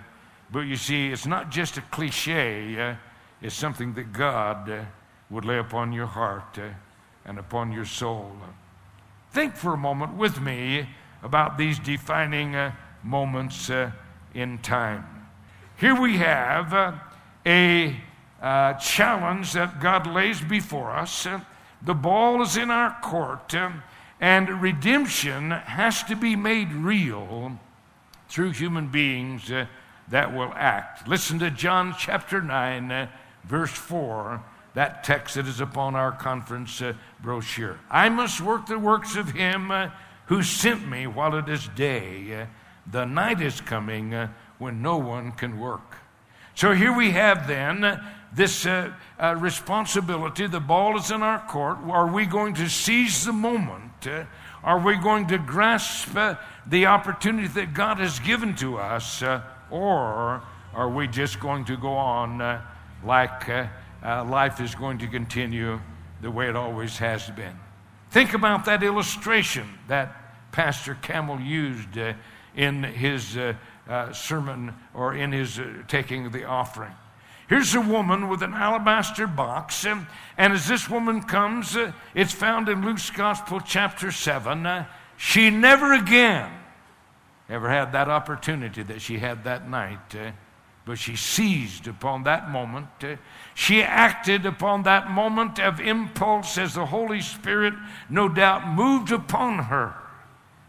but 0.51 0.61
you 0.61 0.75
see, 0.75 1.07
it's 1.07 1.25
not 1.25 1.49
just 1.49 1.77
a 1.77 1.81
cliche, 1.81 2.97
it's 3.41 3.55
something 3.55 3.93
that 3.93 4.11
God 4.11 4.85
would 5.29 5.45
lay 5.45 5.57
upon 5.57 5.91
your 5.91 6.07
heart 6.07 6.59
and 7.25 7.37
upon 7.37 7.71
your 7.71 7.85
soul. 7.85 8.31
Think 9.31 9.55
for 9.55 9.73
a 9.73 9.77
moment 9.77 10.15
with 10.15 10.41
me 10.41 10.89
about 11.21 11.57
these 11.57 11.77
defining 11.79 12.55
moments 13.03 13.69
in 14.33 14.57
time. 14.59 15.05
Here 15.79 15.99
we 15.99 16.17
have 16.17 16.73
uh, 16.73 16.93
a 17.45 17.95
uh, 18.41 18.73
challenge 18.73 19.53
that 19.53 19.79
God 19.79 20.07
lays 20.07 20.41
before 20.41 20.91
us. 20.91 21.25
Uh, 21.25 21.39
the 21.81 21.93
ball 21.93 22.41
is 22.41 22.57
in 22.57 22.69
our 22.69 22.97
court, 23.01 23.55
uh, 23.55 23.71
and 24.19 24.61
redemption 24.61 25.51
has 25.51 26.03
to 26.03 26.15
be 26.15 26.35
made 26.35 26.73
real 26.73 27.57
through 28.27 28.51
human 28.51 28.87
beings 28.87 29.49
uh, 29.49 29.67
that 30.09 30.33
will 30.33 30.51
act. 30.55 31.07
Listen 31.07 31.39
to 31.39 31.49
John 31.49 31.95
chapter 31.97 32.41
9, 32.41 32.91
uh, 32.91 33.07
verse 33.45 33.71
4 33.71 34.43
that 34.79 35.03
text 35.03 35.35
that 35.35 35.45
is 35.45 35.59
upon 35.59 35.93
our 35.93 36.13
conference 36.13 36.81
uh, 36.81 36.93
brochure. 37.21 37.77
I 37.91 38.07
must 38.07 38.39
work 38.39 38.65
the 38.65 38.79
works 38.79 39.17
of 39.17 39.31
him 39.31 39.71
uh, 39.71 39.89
who 40.27 40.41
sent 40.41 40.87
me 40.87 41.05
while 41.05 41.35
it 41.35 41.49
is 41.49 41.67
day. 41.75 42.43
Uh, 42.43 42.45
the 42.89 43.03
night 43.03 43.41
is 43.41 43.59
coming 43.59 44.13
uh, 44.13 44.31
when 44.57 44.81
no 44.81 44.95
one 44.95 45.33
can 45.33 45.59
work. 45.59 45.97
So 46.55 46.73
here 46.73 46.95
we 46.95 47.11
have 47.11 47.45
then 47.45 47.83
uh, 47.83 48.01
this 48.31 48.65
uh, 48.65 48.93
responsibility. 49.37 50.47
The 50.47 50.61
ball 50.61 50.97
is 50.97 51.11
in 51.11 51.23
our 51.23 51.39
court. 51.39 51.79
Are 51.83 52.07
we 52.07 52.25
going 52.25 52.53
to 52.53 52.69
seize 52.69 53.25
the 53.25 53.33
moment? 53.33 54.07
Are 54.63 54.79
we 54.79 54.95
going 54.95 55.27
to 55.27 55.37
grasp 55.39 56.15
the 56.65 56.85
opportunity 56.85 57.49
that 57.49 57.73
God 57.73 57.97
has 57.97 58.17
given 58.19 58.55
to 58.55 58.77
us? 58.77 59.21
Or 59.69 60.41
are 60.73 60.89
we 60.89 61.09
just 61.09 61.41
going 61.41 61.65
to 61.65 61.75
go 61.75 61.91
on 61.91 62.61
like 63.03 63.49
life 64.03 64.59
is 64.61 64.75
going 64.75 64.97
to 64.99 65.07
continue 65.07 65.79
the 66.21 66.31
way 66.31 66.49
it 66.49 66.55
always 66.55 66.97
has 66.97 67.29
been? 67.31 67.55
Think 68.11 68.33
about 68.33 68.65
that 68.65 68.83
illustration 68.83 69.67
that 69.87 70.51
Pastor 70.51 70.95
Campbell 70.95 71.39
used 71.39 71.97
in 72.55 72.83
his 72.83 73.37
uh, 73.37 73.53
uh, 73.87 74.11
sermon 74.11 74.73
or 74.93 75.15
in 75.15 75.31
his 75.31 75.59
uh, 75.59 75.65
taking 75.87 76.29
the 76.31 76.45
offering. 76.45 76.91
Here's 77.47 77.73
a 77.73 77.81
woman 77.81 78.27
with 78.29 78.43
an 78.43 78.53
alabaster 78.53 79.25
box, 79.25 79.85
and, 79.85 80.05
and 80.37 80.53
as 80.53 80.67
this 80.67 80.87
woman 80.87 81.23
comes, 81.23 81.75
uh, 81.75 81.93
it's 82.13 82.31
found 82.31 82.69
in 82.69 82.85
Luke's 82.85 83.09
Gospel, 83.09 83.59
chapter 83.59 84.11
7. 84.11 84.65
Uh, 84.65 84.85
she 85.17 85.49
never 85.49 85.93
again 85.93 86.51
ever 87.49 87.67
had 87.67 87.91
that 87.93 88.07
opportunity 88.07 88.83
that 88.83 89.01
she 89.01 89.17
had 89.17 89.43
that 89.45 89.67
night, 89.67 90.15
uh, 90.15 90.31
but 90.89 90.97
she 90.97 91.15
seized 91.15 91.87
upon 91.87 92.23
that 92.23 92.49
moment. 92.49 92.87
she 93.53 93.83
acted 93.83 94.43
upon 94.43 94.81
that 94.83 95.11
moment 95.11 95.59
of 95.59 95.79
impulse 95.79 96.57
as 96.57 96.73
the 96.73 96.87
Holy 96.87 97.21
Spirit, 97.21 97.75
no 98.09 98.27
doubt, 98.27 98.67
moved 98.67 99.11
upon 99.11 99.59
her. 99.59 99.93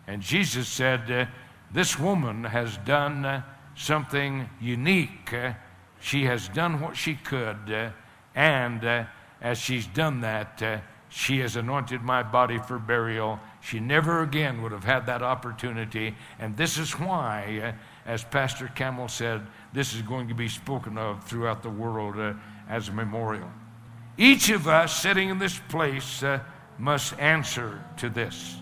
And 0.06 0.20
Jesus 0.20 0.68
said, 0.68 1.28
this 1.72 1.98
woman 1.98 2.44
has 2.44 2.76
done 2.78 3.24
uh, 3.24 3.42
something 3.76 4.50
unique. 4.60 5.32
Uh, 5.32 5.52
she 6.00 6.24
has 6.24 6.48
done 6.48 6.80
what 6.80 6.96
she 6.96 7.14
could, 7.14 7.70
uh, 7.70 7.90
and 8.34 8.84
uh, 8.84 9.04
as 9.40 9.58
she's 9.58 9.86
done 9.86 10.20
that, 10.22 10.62
uh, 10.62 10.78
she 11.08 11.38
has 11.38 11.56
anointed 11.56 12.02
my 12.02 12.22
body 12.22 12.58
for 12.58 12.78
burial. 12.78 13.38
She 13.60 13.80
never 13.80 14.22
again 14.22 14.62
would 14.62 14.72
have 14.72 14.84
had 14.84 15.06
that 15.06 15.22
opportunity, 15.22 16.14
and 16.38 16.56
this 16.56 16.76
is 16.78 16.92
why, 16.98 17.62
uh, 17.64 17.72
as 18.10 18.24
Pastor 18.24 18.66
Campbell 18.74 19.06
said, 19.06 19.46
this 19.72 19.94
is 19.94 20.02
going 20.02 20.26
to 20.26 20.34
be 20.34 20.48
spoken 20.48 20.98
of 20.98 21.22
throughout 21.22 21.62
the 21.62 21.70
world 21.70 22.16
as 22.68 22.88
a 22.88 22.92
memorial. 22.92 23.48
Each 24.18 24.50
of 24.50 24.66
us 24.66 25.00
sitting 25.00 25.28
in 25.28 25.38
this 25.38 25.60
place 25.68 26.24
must 26.76 27.16
answer 27.20 27.84
to 27.98 28.10
this. 28.10 28.56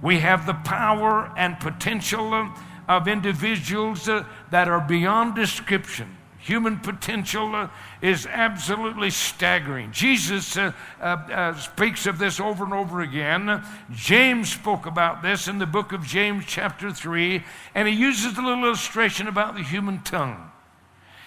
We 0.00 0.20
have 0.20 0.46
the 0.46 0.54
power 0.54 1.32
and 1.36 1.58
potential 1.58 2.52
of 2.88 3.08
individuals 3.08 4.08
uh, 4.08 4.24
that 4.52 4.68
are 4.68 4.80
beyond 4.80 5.34
description. 5.34 6.16
Human 6.48 6.78
potential 6.78 7.54
uh, 7.54 7.68
is 8.00 8.26
absolutely 8.26 9.10
staggering. 9.10 9.92
Jesus 9.92 10.56
uh, 10.56 10.72
uh, 10.98 11.04
uh, 11.04 11.54
speaks 11.56 12.06
of 12.06 12.18
this 12.18 12.40
over 12.40 12.64
and 12.64 12.72
over 12.72 13.02
again. 13.02 13.62
James 13.92 14.50
spoke 14.50 14.86
about 14.86 15.20
this 15.20 15.46
in 15.46 15.58
the 15.58 15.66
book 15.66 15.92
of 15.92 16.06
James, 16.06 16.46
chapter 16.46 16.90
3, 16.90 17.44
and 17.74 17.86
he 17.86 17.92
uses 17.92 18.38
a 18.38 18.40
little 18.40 18.64
illustration 18.64 19.28
about 19.28 19.56
the 19.56 19.62
human 19.62 20.00
tongue. 20.00 20.50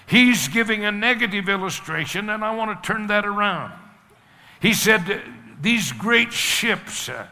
He's 0.07 0.47
giving 0.47 0.85
a 0.85 0.91
negative 0.91 1.47
illustration, 1.47 2.27
and 2.31 2.43
I 2.43 2.55
want 2.55 2.81
to 2.81 2.87
turn 2.87 3.05
that 3.05 3.23
around. 3.23 3.73
He 4.59 4.73
said, 4.73 5.21
These 5.61 5.91
great 5.91 6.33
ships, 6.33 7.09
uh, 7.09 7.27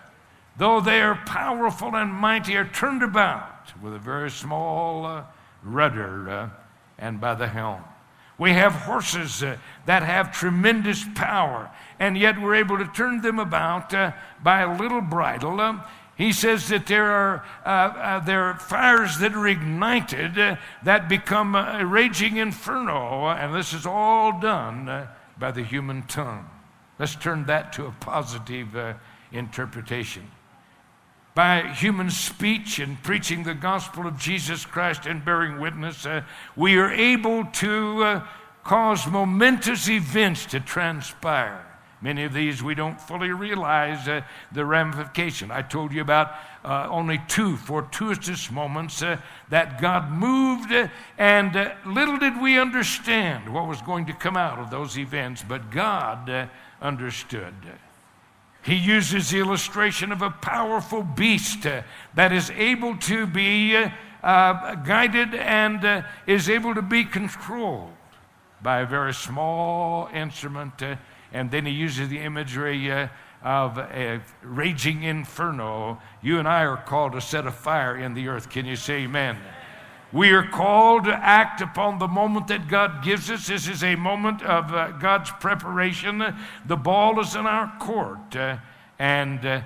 though 0.58 0.80
they 0.80 1.02
are 1.02 1.16
powerful 1.26 1.96
and 1.96 2.14
mighty, 2.14 2.56
are 2.56 2.68
turned 2.68 3.02
about 3.02 3.74
with 3.82 3.96
a 3.96 4.00
very 4.00 4.30
small 4.30 5.08
uh, 5.08 5.24
rudder 5.64 6.52
and 7.00 7.20
by 7.20 7.34
the 7.34 7.48
helm. 7.48 7.84
We 8.38 8.54
have 8.54 8.72
horses 8.74 9.44
uh, 9.44 9.58
that 9.86 10.04
have 10.04 10.32
tremendous 10.32 11.04
power, 11.16 11.70
and 12.00 12.18
yet 12.18 12.40
we're 12.40 12.56
able 12.56 12.78
to 12.78 12.88
turn 12.88 13.22
them 13.22 13.40
about 13.40 13.94
uh, 13.94 14.14
by 14.42 14.62
a 14.62 14.78
little 14.78 15.02
bridle. 15.02 15.60
Um, 15.60 15.84
he 16.16 16.32
says 16.32 16.68
that 16.70 16.88
there 16.88 17.10
are, 17.10 17.46
uh, 17.66 17.70
uh, 17.70 18.20
there 18.20 18.44
are 18.44 18.60
fires 18.60 19.20
that 19.20 19.34
are 19.34 19.48
ignited 19.48 20.36
that 20.84 21.10
become 21.10 21.56
a 21.56 21.86
raging 21.86 22.38
inferno, 22.38 23.28
and 23.28 23.54
this 23.54 23.74
is 23.74 23.86
all 23.86 24.40
done 24.40 25.08
by 25.38 25.52
the 25.52 25.64
human 25.64 26.04
tongue. 26.04 26.50
Let's 26.98 27.16
turn 27.16 27.46
that 27.46 27.72
to 27.74 27.86
a 27.86 27.92
positive 27.92 28.98
interpretation 29.32 30.30
by 31.40 31.62
human 31.72 32.10
speech 32.10 32.80
and 32.80 33.02
preaching 33.02 33.44
the 33.44 33.54
gospel 33.54 34.06
of 34.06 34.20
Jesus 34.20 34.66
Christ 34.66 35.06
and 35.06 35.24
bearing 35.24 35.58
witness, 35.58 36.06
uh, 36.06 36.22
we 36.58 36.78
are 36.78 36.92
able 36.92 37.46
to 37.46 38.04
uh, 38.04 38.28
cause 38.66 39.08
momentous 39.08 39.88
events 39.88 40.46
to 40.48 40.60
transpire. 40.60 41.66
Many 42.02 42.26
of 42.26 42.34
these 42.34 42.62
we 42.62 42.76
don't 42.76 43.00
fully 43.00 43.30
realize 43.30 44.06
uh, 44.06 44.24
the 44.52 44.66
ramification. 44.66 45.50
I 45.50 45.62
told 45.62 45.94
you 45.94 46.02
about 46.02 46.34
uh, 46.66 46.90
only 46.90 47.22
two 47.30 47.56
fortuitous 47.56 48.52
moments 48.52 49.02
uh, 49.02 49.22
that 49.48 49.80
God 49.80 50.12
moved, 50.12 50.74
uh, 50.74 50.90
and 51.18 51.56
uh, 51.56 51.74
little 51.86 52.18
did 52.18 52.42
we 52.42 52.60
understand 52.60 53.48
what 53.48 53.66
was 53.66 53.82
going 53.84 54.08
to 54.08 54.14
come 54.14 54.36
out 54.36 54.60
of 54.60 54.72
those 54.72 54.98
events, 54.98 55.42
but 55.48 55.72
God 55.72 56.30
uh, 56.30 56.48
understood. 56.82 57.54
He 58.70 58.76
uses 58.76 59.32
the 59.32 59.40
illustration 59.40 60.12
of 60.12 60.22
a 60.22 60.30
powerful 60.30 61.02
beast 61.02 61.66
uh, 61.66 61.82
that 62.14 62.32
is 62.32 62.52
able 62.52 62.96
to 62.98 63.26
be 63.26 63.76
uh, 63.76 63.90
uh, 64.22 64.76
guided 64.76 65.34
and 65.34 65.84
uh, 65.84 66.04
is 66.28 66.52
able 66.52 66.76
to 66.76 66.84
be 66.84 67.04
controlled 67.04 67.92
by 68.62 68.82
a 68.82 68.86
very 68.86 69.16
small 69.16 70.08
instrument. 70.14 70.84
Uh, 70.84 70.98
and 71.34 71.50
then 71.50 71.66
he 71.66 71.72
uses 71.72 72.10
the 72.10 72.20
imagery 72.20 72.92
uh, 72.92 73.08
of 73.42 73.80
a 73.80 74.22
raging 74.44 75.02
inferno. 75.02 76.00
You 76.22 76.38
and 76.38 76.48
I 76.48 76.64
are 76.66 76.78
called 76.78 77.14
to 77.14 77.22
set 77.22 77.48
a 77.48 77.52
fire 77.52 77.98
in 77.98 78.14
the 78.14 78.28
earth. 78.28 78.52
Can 78.52 78.68
you 78.68 78.76
say 78.76 79.06
amen? 79.06 79.38
We 80.12 80.32
are 80.32 80.48
called 80.48 81.04
to 81.04 81.14
act 81.14 81.62
upon 81.62 82.00
the 82.00 82.08
moment 82.08 82.48
that 82.48 82.68
God 82.68 83.04
gives 83.04 83.30
us. 83.30 83.48
This 83.48 83.68
is 83.68 83.84
a 83.84 83.96
moment 83.96 84.42
of 84.42 84.74
uh, 84.74 84.92
God's 84.94 85.30
preparation. 85.30 86.24
The 86.66 86.76
ball 86.76 87.20
is 87.20 87.36
in 87.36 87.46
our 87.46 87.72
court. 87.80 88.36
Uh, 88.36 88.58
and 88.98 89.46
uh, 89.46 89.62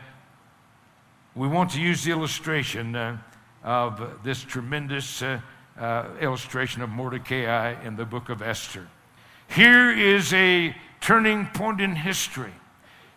we 1.33 1.47
want 1.47 1.71
to 1.71 1.81
use 1.81 2.03
the 2.03 2.11
illustration 2.11 2.93
uh, 2.93 3.17
of 3.63 4.21
this 4.25 4.41
tremendous 4.41 5.21
uh, 5.21 5.39
uh, 5.79 6.07
illustration 6.19 6.81
of 6.81 6.89
Mordecai 6.89 7.81
in 7.85 7.95
the 7.95 8.05
book 8.05 8.27
of 8.27 8.41
Esther. 8.41 8.87
Here 9.47 9.91
is 9.91 10.33
a 10.33 10.75
turning 10.99 11.45
point 11.47 11.79
in 11.79 11.95
history. 11.95 12.53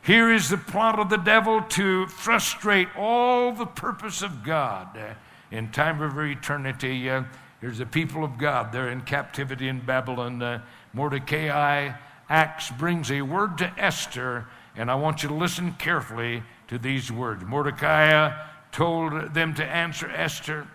Here 0.02 0.32
is 0.32 0.48
the 0.48 0.58
plot 0.58 1.00
of 1.00 1.10
the 1.10 1.16
devil 1.16 1.60
to 1.60 2.06
frustrate 2.06 2.88
all 2.96 3.50
the 3.50 3.66
purpose 3.66 4.22
of 4.22 4.44
God 4.44 5.16
in 5.56 5.70
time 5.70 6.02
of 6.02 6.18
eternity. 6.18 7.08
Uh, 7.08 7.24
here's 7.60 7.78
the 7.78 7.86
people 7.86 8.22
of 8.22 8.36
God. 8.36 8.72
They're 8.72 8.90
in 8.90 9.00
captivity 9.00 9.68
in 9.68 9.80
Babylon. 9.80 10.42
Uh, 10.42 10.62
Mordecai 10.92 11.92
acts, 12.28 12.70
brings 12.70 13.10
a 13.10 13.22
word 13.22 13.56
to 13.58 13.72
Esther, 13.78 14.46
and 14.76 14.90
I 14.90 14.96
want 14.96 15.22
you 15.22 15.28
to 15.30 15.34
listen 15.34 15.72
carefully 15.78 16.42
to 16.68 16.78
these 16.78 17.10
words. 17.10 17.44
Mordecai 17.44 18.36
told 18.70 19.32
them 19.32 19.54
to 19.54 19.64
answer 19.64 20.10
Esther, 20.10 20.66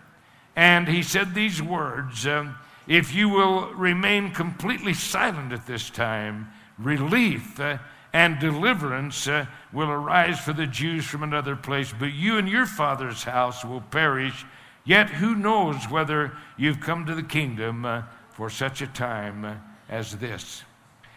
and 0.55 0.87
he 0.87 1.03
said 1.03 1.33
these 1.33 1.61
words 1.61 2.25
um, 2.25 2.55
If 2.87 3.13
you 3.13 3.29
will 3.29 3.73
remain 3.73 4.31
completely 4.31 4.93
silent 4.93 5.53
at 5.53 5.67
this 5.67 5.89
time, 5.89 6.51
relief 6.79 7.59
uh, 7.59 7.77
and 8.13 8.39
deliverance 8.39 9.27
uh, 9.27 9.45
will 9.71 9.89
arise 9.89 10.39
for 10.39 10.53
the 10.53 10.67
Jews 10.67 11.05
from 11.05 11.23
another 11.23 11.55
place, 11.55 11.93
but 11.97 12.13
you 12.13 12.37
and 12.37 12.49
your 12.49 12.65
father's 12.65 13.23
house 13.23 13.63
will 13.63 13.81
perish. 13.81 14.45
Yet 14.83 15.09
who 15.09 15.35
knows 15.35 15.89
whether 15.89 16.35
you've 16.57 16.79
come 16.79 17.05
to 17.05 17.15
the 17.15 17.23
kingdom 17.23 17.85
uh, 17.85 18.03
for 18.31 18.49
such 18.49 18.81
a 18.81 18.87
time 18.87 19.45
uh, 19.45 19.55
as 19.89 20.17
this? 20.17 20.63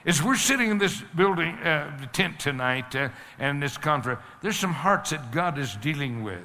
As 0.05 0.23
we're 0.23 0.37
sitting 0.37 0.71
in 0.71 0.79
this 0.79 1.03
building 1.17 1.55
uh, 1.59 2.07
tent 2.13 2.39
tonight 2.39 2.95
uh, 2.95 3.09
and 3.39 3.63
this 3.63 3.79
conference, 3.79 4.21
there's 4.43 4.57
some 4.57 4.73
hearts 4.73 5.11
that 5.11 5.33
God 5.33 5.59
is 5.59 5.75
dealing 5.77 6.23
with. 6.23 6.43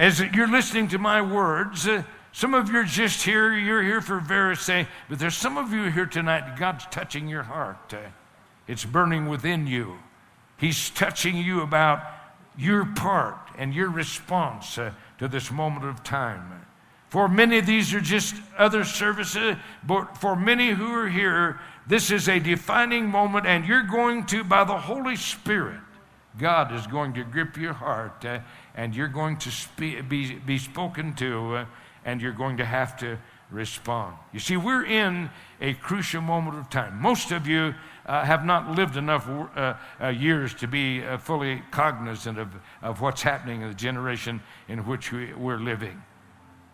As 0.00 0.20
you're 0.20 0.50
listening 0.50 0.88
to 0.88 0.98
my 0.98 1.22
words, 1.22 1.88
some 2.32 2.52
of 2.52 2.68
you 2.68 2.78
are 2.80 2.84
just 2.84 3.22
here, 3.22 3.54
you're 3.54 3.82
here 3.82 4.02
for 4.02 4.20
Verite, 4.20 4.88
but 5.08 5.18
there's 5.18 5.36
some 5.36 5.56
of 5.56 5.72
you 5.72 5.84
here 5.90 6.04
tonight, 6.04 6.58
God's 6.58 6.84
touching 6.90 7.28
your 7.28 7.44
heart. 7.44 7.94
It's 8.68 8.84
burning 8.84 9.26
within 9.26 9.66
you. 9.66 9.96
He's 10.58 10.90
touching 10.90 11.36
you 11.36 11.62
about 11.62 12.02
your 12.58 12.84
part 12.84 13.38
and 13.56 13.74
your 13.74 13.88
response 13.88 14.78
to 15.18 15.28
this 15.28 15.50
moment 15.50 15.84
of 15.84 16.02
time. 16.02 16.66
For 17.08 17.28
many, 17.28 17.60
these 17.60 17.94
are 17.94 18.00
just 18.00 18.34
other 18.58 18.84
services, 18.84 19.56
but 19.84 20.18
for 20.18 20.36
many 20.36 20.70
who 20.70 20.92
are 20.92 21.08
here, 21.08 21.60
this 21.86 22.10
is 22.10 22.28
a 22.28 22.38
defining 22.38 23.06
moment, 23.06 23.46
and 23.46 23.64
you're 23.64 23.84
going 23.84 24.26
to, 24.26 24.42
by 24.42 24.64
the 24.64 24.76
Holy 24.76 25.16
Spirit, 25.16 25.80
God 26.38 26.72
is 26.74 26.86
going 26.86 27.14
to 27.14 27.24
grip 27.24 27.56
your 27.56 27.72
heart, 27.72 28.24
uh, 28.24 28.40
and 28.74 28.94
you're 28.94 29.08
going 29.08 29.38
to 29.38 29.50
spe- 29.50 30.06
be, 30.08 30.34
be 30.34 30.58
spoken 30.58 31.14
to, 31.14 31.56
uh, 31.56 31.64
and 32.04 32.20
you're 32.20 32.32
going 32.32 32.56
to 32.58 32.64
have 32.64 32.96
to 32.98 33.18
respond. 33.50 34.16
You 34.32 34.40
see, 34.40 34.56
we're 34.56 34.84
in 34.84 35.30
a 35.60 35.74
crucial 35.74 36.20
moment 36.20 36.58
of 36.58 36.68
time. 36.68 37.00
Most 37.00 37.30
of 37.30 37.46
you 37.46 37.74
uh, 38.04 38.24
have 38.24 38.44
not 38.44 38.74
lived 38.74 38.96
enough 38.96 39.28
uh, 39.28 39.74
uh, 40.00 40.08
years 40.08 40.54
to 40.54 40.66
be 40.66 41.02
uh, 41.02 41.18
fully 41.18 41.62
cognizant 41.70 42.38
of, 42.38 42.48
of 42.82 43.00
what's 43.00 43.22
happening 43.22 43.62
in 43.62 43.68
the 43.68 43.74
generation 43.74 44.40
in 44.68 44.80
which 44.86 45.12
we, 45.12 45.32
we're 45.34 45.58
living. 45.58 46.02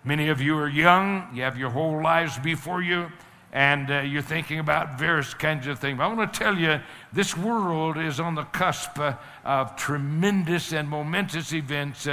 Many 0.05 0.29
of 0.29 0.41
you 0.41 0.59
are 0.59 0.69
young, 0.69 1.29
you 1.35 1.43
have 1.43 1.57
your 1.57 1.71
whole 1.71 2.03
lives 2.03 2.39
before 2.39 2.83
you, 2.83 3.13
and 3.53 3.91
uh, 3.91 4.01
you're 4.01 4.23
thinking 4.23 4.59
about 4.59 4.99
various 4.99 5.35
kinds 5.35 5.67
of 5.67 5.79
things. 5.79 6.01
I 6.01 6.07
want 6.07 6.33
to 6.33 6.39
tell 6.39 6.57
you, 6.57 6.81
this 7.13 7.37
world 7.37 7.99
is 7.99 8.19
on 8.19 8.35
the 8.35 8.45
cusp 8.45 8.99
uh, 8.99 9.15
of 9.45 9.77
tremendous 9.77 10.73
and 10.73 10.89
momentous 10.89 11.53
events 11.53 12.09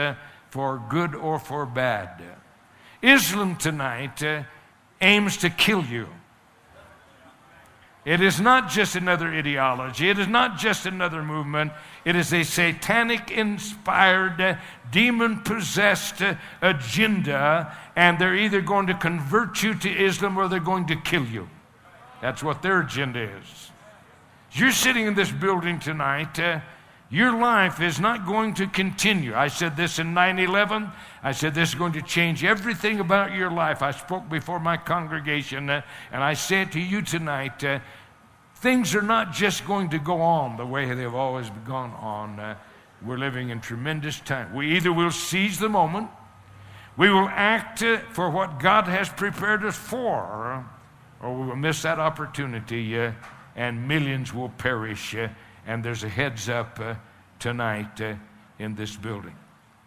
for 0.50 0.84
good 0.90 1.16
or 1.16 1.40
for 1.40 1.66
bad. 1.66 2.22
Islam 3.02 3.56
tonight 3.56 4.22
uh, 4.24 4.44
aims 5.02 5.38
to 5.38 5.50
kill 5.50 5.84
you. 5.84 6.08
It 8.06 8.22
is 8.22 8.40
not 8.40 8.70
just 8.70 8.96
another 8.96 9.28
ideology. 9.28 10.10
It 10.10 10.18
is 10.18 10.28
not 10.28 10.58
just 10.58 10.86
another 10.86 11.22
movement. 11.22 11.74
It 12.06 12.16
is 12.16 12.34
a 12.34 12.44
satanic 12.44 13.30
inspired, 13.30 14.40
uh, 14.42 14.56
demon 14.90 15.42
possessed 15.42 16.22
uh, 16.22 16.36
agenda, 16.62 17.76
and 17.96 18.18
they're 18.18 18.36
either 18.36 18.62
going 18.62 18.88
to 18.88 18.94
convert 18.94 19.62
you 19.62 19.76
to 19.76 19.90
Islam 19.90 20.38
or 20.38 20.48
they're 20.48 20.60
going 20.60 20.88
to 20.88 20.96
kill 20.96 21.26
you. 21.26 21.50
That's 22.22 22.42
what 22.42 22.62
their 22.62 22.82
agenda 22.82 23.22
is. 23.22 23.72
You're 24.54 24.72
sitting 24.72 25.06
in 25.06 25.14
this 25.14 25.32
building 25.32 25.80
tonight. 25.80 26.40
Uh, 27.12 27.16
your 27.16 27.34
life 27.34 27.82
is 27.82 28.00
not 28.00 28.26
going 28.26 28.54
to 28.56 28.68
continue. 28.68 29.36
I 29.36 29.48
said 29.48 29.76
this 29.76 30.00
in 30.00 30.14
9 30.14 30.40
11. 30.40 30.92
I 31.24 31.32
said 31.32 31.56
this 31.56 31.70
is 31.70 31.76
going 31.76 31.94
to 31.94 32.02
change 32.02 32.44
everything 32.44 33.00
about 33.00 33.34
your 33.34 33.52
life. 33.52 33.82
I 33.82 33.92
spoke 33.92 34.30
before 34.30 34.60
my 34.60 34.78
congregation, 34.78 35.70
uh, 35.70 35.82
and 36.12 36.24
I 36.24 36.34
say 36.34 36.62
it 36.62 36.72
to 36.74 36.80
you 36.80 37.02
tonight. 37.02 37.64
Uh, 37.64 37.80
things 38.56 38.94
are 38.94 39.02
not 39.02 39.34
just 39.34 39.66
going 39.66 39.90
to 39.90 40.00
go 40.00 40.22
on 40.22 40.58
the 40.58 40.66
way 40.66 40.94
they've 40.94 41.16
always 41.16 41.50
gone 41.66 41.92
on. 41.92 42.40
Uh, 42.40 42.56
we're 43.04 43.18
living 43.18 43.50
in 43.50 43.62
tremendous 43.62 44.20
time. 44.20 44.54
We 44.54 44.76
either 44.76 44.92
will 44.92 45.12
seize 45.12 45.58
the 45.58 45.70
moment, 45.70 46.10
we 46.98 47.10
will 47.10 47.30
act 47.30 47.82
uh, 47.82 48.00
for 48.12 48.30
what 48.30 48.60
God 48.60 48.86
has 48.86 49.10
prepared 49.10 49.64
us 49.64 49.78
for, 49.78 50.66
or 51.22 51.40
we 51.40 51.48
will 51.48 51.56
miss 51.56 51.82
that 51.84 51.98
opportunity, 51.98 53.00
uh, 53.00 53.14
and 53.56 53.88
millions 53.88 54.34
will 54.34 54.50
perish. 54.50 55.16
Uh, 55.70 55.74
and 55.74 55.84
there's 55.84 56.04
a 56.04 56.10
heads 56.10 56.50
up 56.50 56.80
tonight 57.40 58.02
in 58.58 58.76
this 58.76 58.96
building. 58.96 59.36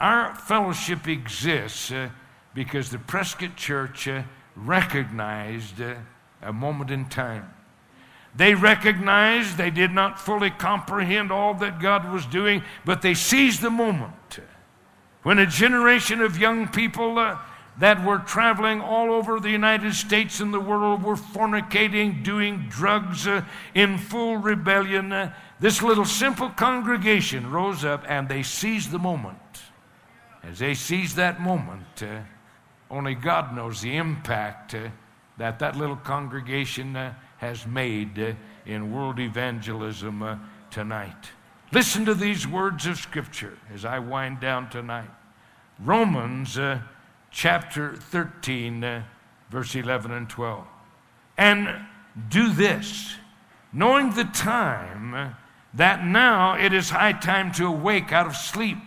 Our 0.02 0.34
fellowship 0.34 1.06
exists 1.06 1.92
uh, 1.92 2.08
because 2.54 2.90
the 2.90 2.98
Prescott 2.98 3.54
Church 3.54 4.08
uh, 4.08 4.22
recognized 4.56 5.80
uh, 5.80 5.94
a 6.42 6.52
moment 6.52 6.90
in 6.90 7.08
time. 7.08 7.48
They 8.34 8.54
recognized 8.54 9.56
they 9.56 9.70
did 9.70 9.92
not 9.92 10.18
fully 10.18 10.50
comprehend 10.50 11.30
all 11.30 11.54
that 11.54 11.80
God 11.80 12.12
was 12.12 12.26
doing, 12.26 12.64
but 12.84 13.00
they 13.00 13.14
seized 13.14 13.60
the 13.60 13.70
moment. 13.70 14.40
When 15.22 15.38
a 15.38 15.46
generation 15.46 16.20
of 16.20 16.36
young 16.36 16.66
people 16.66 17.18
uh, 17.18 17.38
that 17.78 18.04
were 18.04 18.18
traveling 18.18 18.80
all 18.80 19.12
over 19.12 19.38
the 19.38 19.50
United 19.50 19.94
States 19.94 20.40
and 20.40 20.52
the 20.52 20.60
world 20.60 21.04
were 21.04 21.14
fornicating, 21.14 22.24
doing 22.24 22.66
drugs 22.68 23.26
uh, 23.26 23.44
in 23.74 23.98
full 23.98 24.36
rebellion, 24.36 25.12
uh, 25.12 25.32
this 25.62 25.80
little 25.80 26.04
simple 26.04 26.48
congregation 26.50 27.48
rose 27.48 27.84
up 27.84 28.04
and 28.08 28.28
they 28.28 28.42
seized 28.42 28.90
the 28.90 28.98
moment. 28.98 29.38
As 30.42 30.58
they 30.58 30.74
seized 30.74 31.14
that 31.16 31.40
moment, 31.40 32.02
uh, 32.02 32.18
only 32.90 33.14
God 33.14 33.54
knows 33.54 33.80
the 33.80 33.96
impact 33.96 34.74
uh, 34.74 34.88
that 35.38 35.60
that 35.60 35.76
little 35.76 35.94
congregation 35.94 36.96
uh, 36.96 37.14
has 37.38 37.64
made 37.64 38.18
uh, 38.18 38.32
in 38.66 38.92
world 38.92 39.20
evangelism 39.20 40.20
uh, 40.24 40.36
tonight. 40.72 41.30
Listen 41.70 42.04
to 42.06 42.14
these 42.14 42.44
words 42.44 42.86
of 42.86 42.98
Scripture 42.98 43.56
as 43.72 43.84
I 43.84 44.00
wind 44.00 44.40
down 44.40 44.68
tonight. 44.68 45.10
Romans 45.78 46.58
uh, 46.58 46.80
chapter 47.30 47.94
13, 47.94 49.04
verse 49.48 49.76
11 49.76 50.10
and 50.10 50.28
12. 50.28 50.66
And 51.38 51.86
do 52.28 52.52
this, 52.52 53.14
knowing 53.72 54.10
the 54.10 54.24
time 54.24 55.36
that 55.74 56.04
now 56.04 56.54
it 56.54 56.72
is 56.72 56.90
high 56.90 57.12
time 57.12 57.52
to 57.52 57.66
awake 57.66 58.12
out 58.12 58.26
of 58.26 58.36
sleep 58.36 58.78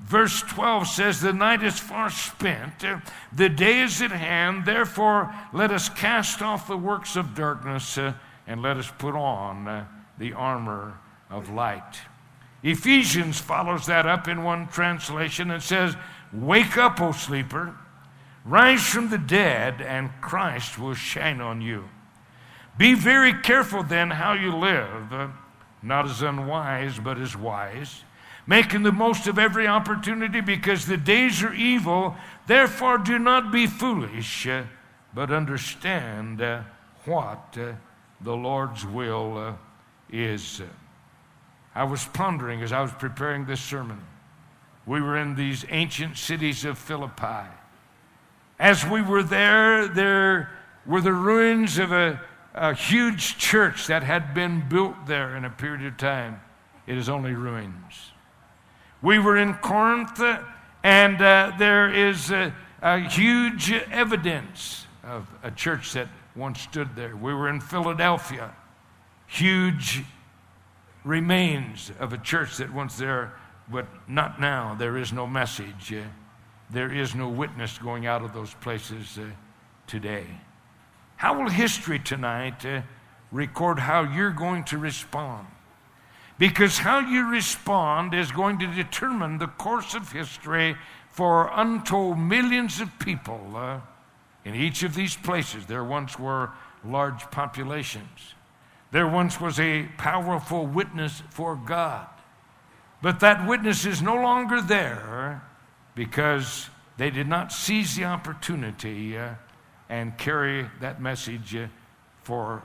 Verse 0.00 0.40
12 0.42 0.86
says, 0.86 1.20
The 1.20 1.32
night 1.32 1.62
is 1.62 1.78
far 1.78 2.10
spent, 2.10 2.84
the 3.32 3.48
day 3.48 3.82
is 3.82 4.00
at 4.00 4.10
hand, 4.10 4.64
therefore 4.64 5.34
let 5.52 5.70
us 5.70 5.88
cast 5.88 6.40
off 6.40 6.66
the 6.66 6.76
works 6.76 7.16
of 7.16 7.34
darkness 7.34 7.98
and 7.98 8.62
let 8.62 8.76
us 8.76 8.90
put 8.98 9.14
on 9.14 9.86
the 10.18 10.32
armor 10.32 10.98
of 11.28 11.50
light. 11.50 12.00
Ephesians 12.62 13.40
follows 13.40 13.86
that 13.86 14.06
up 14.06 14.26
in 14.26 14.42
one 14.42 14.68
translation 14.68 15.50
and 15.50 15.62
says, 15.62 15.94
Wake 16.32 16.76
up, 16.76 17.00
O 17.00 17.12
sleeper, 17.12 17.76
rise 18.44 18.82
from 18.82 19.10
the 19.10 19.18
dead, 19.18 19.82
and 19.82 20.10
Christ 20.20 20.78
will 20.78 20.94
shine 20.94 21.40
on 21.40 21.60
you. 21.60 21.88
Be 22.78 22.94
very 22.94 23.34
careful 23.34 23.82
then 23.82 24.10
how 24.10 24.32
you 24.32 24.56
live, 24.56 25.30
not 25.82 26.06
as 26.06 26.22
unwise, 26.22 26.98
but 26.98 27.18
as 27.18 27.36
wise 27.36 28.04
making 28.50 28.82
the 28.82 28.90
most 28.90 29.28
of 29.28 29.38
every 29.38 29.68
opportunity 29.68 30.40
because 30.40 30.86
the 30.86 30.96
days 30.96 31.40
are 31.40 31.54
evil. 31.54 32.16
Therefore, 32.48 32.98
do 32.98 33.16
not 33.16 33.52
be 33.52 33.68
foolish, 33.68 34.44
uh, 34.44 34.64
but 35.14 35.30
understand 35.30 36.42
uh, 36.42 36.62
what 37.04 37.56
uh, 37.56 37.74
the 38.20 38.34
Lord's 38.34 38.84
will 38.84 39.56
is. 40.10 40.62
I 41.76 41.84
was 41.84 42.04
pondering 42.06 42.60
as 42.62 42.72
I 42.72 42.80
was 42.80 42.90
preparing 42.90 43.46
this 43.46 43.60
sermon. 43.60 44.00
We 44.84 45.00
were 45.00 45.16
in 45.16 45.36
these 45.36 45.64
ancient 45.68 46.16
cities 46.16 46.64
of 46.64 46.76
Philippi. 46.76 47.46
As 48.58 48.84
we 48.84 49.00
were 49.00 49.22
there, 49.22 49.86
there 49.86 50.50
were 50.84 51.00
the 51.00 51.12
ruins 51.12 51.78
of 51.78 51.92
a, 51.92 52.20
a 52.54 52.74
huge 52.74 53.38
church 53.38 53.86
that 53.86 54.02
had 54.02 54.34
been 54.34 54.68
built 54.68 55.06
there 55.06 55.36
in 55.36 55.44
a 55.44 55.50
period 55.50 55.86
of 55.86 55.96
time. 55.96 56.40
It 56.86 56.96
is 56.96 57.08
only 57.08 57.34
ruins. 57.34 58.12
We 59.02 59.18
were 59.18 59.36
in 59.36 59.54
Corinth, 59.54 60.20
and 60.82 61.22
uh, 61.22 61.52
there 61.58 61.92
is 61.92 62.30
a, 62.30 62.54
a 62.82 62.98
huge 62.98 63.72
evidence 63.72 64.86
of 65.04 65.26
a 65.42 65.50
church 65.50 65.92
that 65.92 66.08
once 66.34 66.60
stood 66.60 66.94
there. 66.96 67.16
We 67.16 67.32
were 67.32 67.48
in 67.48 67.60
Philadelphia, 67.60 68.54
huge 69.26 70.02
remains 71.04 71.92
of 71.98 72.12
a 72.12 72.18
church 72.18 72.58
that 72.58 72.72
once 72.72 72.96
there, 72.96 73.32
but 73.68 73.86
not 74.08 74.40
now. 74.40 74.74
There 74.74 74.96
is 74.98 75.12
no 75.12 75.26
message. 75.26 75.92
Uh, 75.92 76.02
there 76.68 76.92
is 76.92 77.14
no 77.14 77.28
witness 77.28 77.78
going 77.78 78.06
out 78.06 78.22
of 78.22 78.32
those 78.32 78.54
places 78.54 79.18
uh, 79.18 79.24
today. 79.86 80.26
How 81.20 81.38
will 81.38 81.50
history 81.50 81.98
tonight 81.98 82.64
uh, 82.64 82.80
record 83.30 83.78
how 83.78 84.04
you're 84.04 84.30
going 84.30 84.64
to 84.64 84.78
respond? 84.78 85.48
Because 86.38 86.78
how 86.78 87.00
you 87.00 87.28
respond 87.28 88.14
is 88.14 88.32
going 88.32 88.58
to 88.60 88.66
determine 88.66 89.36
the 89.36 89.46
course 89.46 89.94
of 89.94 90.12
history 90.12 90.76
for 91.10 91.50
untold 91.52 92.18
millions 92.18 92.80
of 92.80 92.98
people 92.98 93.52
uh, 93.54 93.80
in 94.46 94.54
each 94.54 94.82
of 94.82 94.94
these 94.94 95.14
places. 95.14 95.66
There 95.66 95.84
once 95.84 96.18
were 96.18 96.52
large 96.86 97.30
populations. 97.30 98.34
There 98.90 99.06
once 99.06 99.38
was 99.38 99.60
a 99.60 99.90
powerful 99.98 100.66
witness 100.66 101.22
for 101.28 101.54
God. 101.54 102.06
But 103.02 103.20
that 103.20 103.46
witness 103.46 103.84
is 103.84 104.00
no 104.00 104.14
longer 104.14 104.62
there 104.62 105.42
because 105.94 106.70
they 106.96 107.10
did 107.10 107.28
not 107.28 107.52
seize 107.52 107.94
the 107.94 108.06
opportunity 108.06 109.18
uh, 109.18 109.34
and 109.90 110.16
carry 110.16 110.66
that 110.80 111.02
message 111.02 111.54
uh, 111.54 111.66
for 112.22 112.62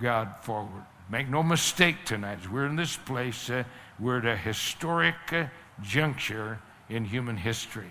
God 0.00 0.34
forward. 0.40 0.82
Make 1.10 1.28
no 1.28 1.42
mistake 1.42 2.04
tonight, 2.04 2.50
we're 2.50 2.66
in 2.66 2.74
this 2.74 2.96
place, 2.96 3.50
uh, 3.50 3.64
we're 4.00 4.18
at 4.18 4.26
a 4.26 4.36
historic 4.36 5.14
uh, 5.30 5.44
juncture 5.82 6.58
in 6.88 7.04
human 7.04 7.36
history. 7.36 7.90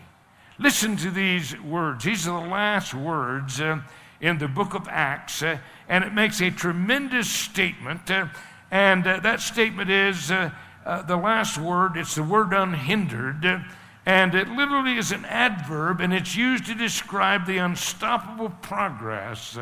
Listen 0.60 0.97
to 0.97 1.12
these 1.12 1.58
words. 1.62 2.03
These 2.03 2.28
are 2.28 2.43
the 2.43 2.49
last 2.49 2.95
words 2.95 3.62
uh, 3.62 3.80
in 4.22 4.39
the 4.39 4.47
book 4.47 4.74
of 4.74 4.88
Acts, 4.88 5.43
uh, 5.43 5.60
and 5.88 6.03
it 6.03 6.14
makes 6.14 6.41
a 6.41 6.49
tremendous 6.49 7.30
statement. 7.30 8.10
Uh, 8.10 8.28
and 8.72 9.05
that 9.05 9.39
statement 9.39 9.89
is 9.89 10.28
the 10.28 10.51
last 10.84 11.58
word, 11.58 11.95
it's 11.95 12.16
the 12.16 12.24
word 12.24 12.51
unhindered. 12.51 13.64
And 14.08 14.34
it 14.36 14.47
literally 14.47 14.95
is 14.95 15.12
an 15.12 15.26
adverb, 15.26 15.99
and 15.99 16.14
it's 16.14 16.34
used 16.34 16.66
to 16.68 16.74
describe 16.74 17.45
the 17.45 17.58
unstoppable 17.58 18.49
progress 18.62 19.58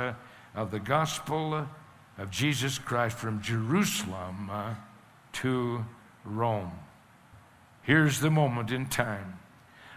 of 0.53 0.69
the 0.69 0.79
gospel 0.79 1.67
of 2.19 2.29
Jesus 2.29 2.77
Christ 2.77 3.17
from 3.17 3.41
Jerusalem 3.41 4.51
to 5.33 5.83
Rome. 6.23 6.73
Here's 7.81 8.19
the 8.19 8.29
moment 8.29 8.71
in 8.71 8.85
time 8.85 9.39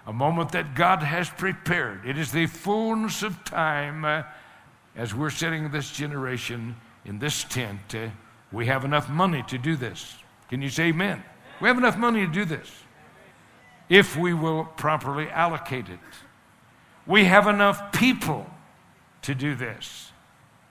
a 0.06 0.14
moment 0.14 0.52
that 0.52 0.74
God 0.74 1.02
has 1.02 1.28
prepared. 1.28 2.06
It 2.06 2.16
is 2.16 2.32
the 2.32 2.46
fullness 2.46 3.22
of 3.22 3.44
time 3.44 4.06
uh, 4.06 4.22
as 4.96 5.14
we're 5.14 5.28
sitting 5.28 5.66
in 5.66 5.70
this 5.70 5.90
generation 5.90 6.74
in 7.04 7.18
this 7.18 7.44
tent. 7.44 7.94
Uh, 7.94 8.08
we 8.50 8.64
have 8.64 8.86
enough 8.86 9.10
money 9.10 9.44
to 9.48 9.58
do 9.58 9.76
this. 9.76 10.16
Can 10.48 10.62
you 10.62 10.70
say 10.70 10.84
amen? 10.84 11.22
We 11.60 11.68
have 11.68 11.76
enough 11.76 11.98
money 11.98 12.24
to 12.24 12.32
do 12.32 12.46
this 12.46 12.70
if 13.88 14.16
we 14.16 14.34
will 14.34 14.64
properly 14.64 15.28
allocate 15.30 15.88
it. 15.88 15.98
We 17.06 17.24
have 17.24 17.46
enough 17.46 17.92
people 17.92 18.46
to 19.22 19.34
do 19.34 19.54
this 19.54 20.12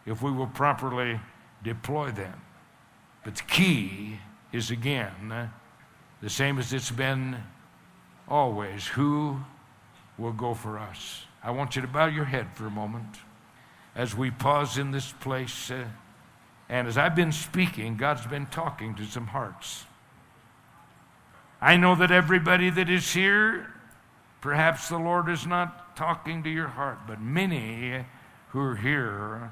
if 0.06 0.22
we 0.22 0.32
will 0.32 0.48
properly 0.48 1.20
deploy 1.64 2.12
them. 2.12 2.42
But 3.24 3.36
the 3.36 3.44
key 3.44 4.20
is 4.54 4.72
again 4.72 5.50
the 6.22 6.30
same 6.30 6.60
as 6.60 6.74
it's 6.74 6.92
been 6.92 7.38
always 8.28 8.88
who 8.88 9.40
will 10.18 10.32
go 10.32 10.54
for 10.54 10.78
us. 10.78 11.26
I 11.44 11.52
want 11.52 11.76
you 11.76 11.82
to 11.82 11.88
bow 11.88 12.08
your 12.08 12.26
head 12.26 12.48
for 12.54 12.68
a 12.68 12.72
moment 12.72 13.18
as 13.96 14.16
we 14.16 14.32
pause 14.32 14.78
in 14.78 14.92
this 14.92 15.12
place. 15.12 15.72
Uh, 15.72 15.86
and 16.70 16.88
as 16.88 16.98
I've 16.98 17.16
been 17.16 17.32
speaking, 17.32 17.98
God's 17.98 18.26
been 18.28 18.46
talking 18.46 18.96
to 18.96 19.06
some 19.06 19.28
hearts. 19.28 19.86
I 21.62 21.78
know 21.78 21.96
that 21.96 22.12
everybody 22.12 22.70
that 22.70 22.90
is 22.90 23.14
here, 23.14 23.68
perhaps 24.42 24.90
the 24.90 24.98
Lord 24.98 25.28
is 25.30 25.48
not 25.48 25.96
talking 25.96 26.44
to 26.44 26.50
your 26.50 26.68
heart, 26.68 27.00
but 27.08 27.20
many 27.20 28.06
who 28.50 28.60
are 28.60 28.76
here, 28.76 29.52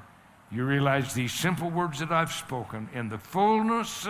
you 0.50 0.64
realize 0.64 1.12
these 1.14 1.32
simple 1.32 1.68
words 1.68 1.98
that 1.98 2.12
I've 2.12 2.32
spoken 2.32 2.88
in 2.94 3.08
the 3.08 3.18
fullness 3.18 4.06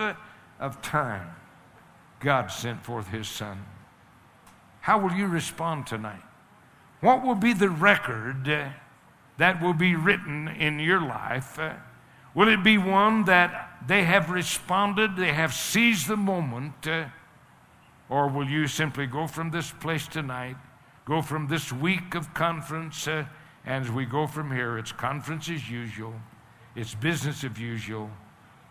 of 0.61 0.82
time, 0.82 1.34
God 2.20 2.51
sent 2.51 2.84
forth 2.84 3.09
His 3.09 3.26
Son. 3.26 3.64
How 4.82 4.99
will 4.99 5.12
you 5.12 5.26
respond 5.26 5.86
tonight? 5.86 6.22
What 7.01 7.24
will 7.24 7.34
be 7.34 7.55
the 7.55 7.70
record 7.70 8.44
that 9.38 9.62
will 9.62 9.74
be 9.74 9.94
written 9.94 10.49
in 10.49 10.78
your 10.78 11.01
life? 11.01 11.59
Will 12.34 12.49
it 12.49 12.62
be 12.62 12.76
one 12.76 13.24
that 13.24 13.80
they 13.86 14.05
have 14.05 14.30
responded, 14.30 15.16
they 15.16 15.32
have 15.32 15.55
seized 15.55 16.09
the 16.09 16.16
moment, 16.16 16.86
or 18.09 18.28
will 18.28 18.48
you 18.48 18.66
simply 18.66 19.07
go 19.07 19.26
from 19.26 19.50
this 19.50 19.70
place 19.70 20.07
tonight, 20.07 20.57
go 21.04 21.22
from 21.22 21.48
this 21.48 21.72
week 21.72 22.14
of 22.14 22.32
conference, 22.34 23.09
uh, 23.09 23.24
and 23.64 23.84
as 23.84 23.90
we 23.90 24.04
go 24.04 24.26
from 24.26 24.50
here, 24.52 24.78
it's 24.78 24.92
conference 24.92 25.48
as 25.48 25.68
usual, 25.68 26.14
it's 26.76 26.94
business 26.94 27.42
as 27.42 27.59
usual, 27.59 28.11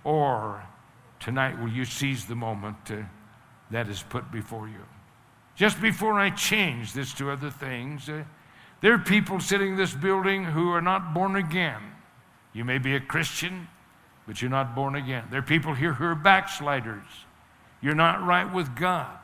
or 0.04 0.64
tonight 1.20 1.60
will 1.60 1.70
you 1.70 1.84
seize 1.84 2.26
the 2.26 2.36
moment 2.36 2.78
uh, 2.90 2.98
that 3.72 3.90
is 3.90 4.04
put 4.04 4.32
before 4.32 4.68
you? 4.68 4.84
Just 5.56 5.82
before 5.82 6.20
I 6.20 6.30
change 6.30 6.94
this 6.94 7.14
to 7.16 7.32
other 7.32 7.50
things, 7.50 8.08
uh, 8.08 8.24
there 8.82 8.94
are 8.94 9.00
people 9.00 9.40
sitting 9.40 9.72
in 9.72 9.78
this 9.78 9.94
building 9.94 10.44
who 10.44 10.72
are 10.72 10.82
not 10.82 11.14
born 11.14 11.36
again. 11.36 11.82
You 12.54 12.64
may 12.64 12.78
be 12.78 12.96
a 12.96 13.00
Christian, 13.00 13.68
but 14.28 14.42
you're 14.42 14.52
not 14.52 14.76
born 14.76 14.96
again. 14.96 15.26
There 15.30 15.40
are 15.40 15.44
people 15.44 15.74
here 15.74 15.94
who 15.94 16.06
are 16.06 16.16
backsliders. 16.16 17.06
You're 17.82 17.96
not 17.96 18.24
right 18.26 18.52
with 18.52 18.76
God. 18.76 19.18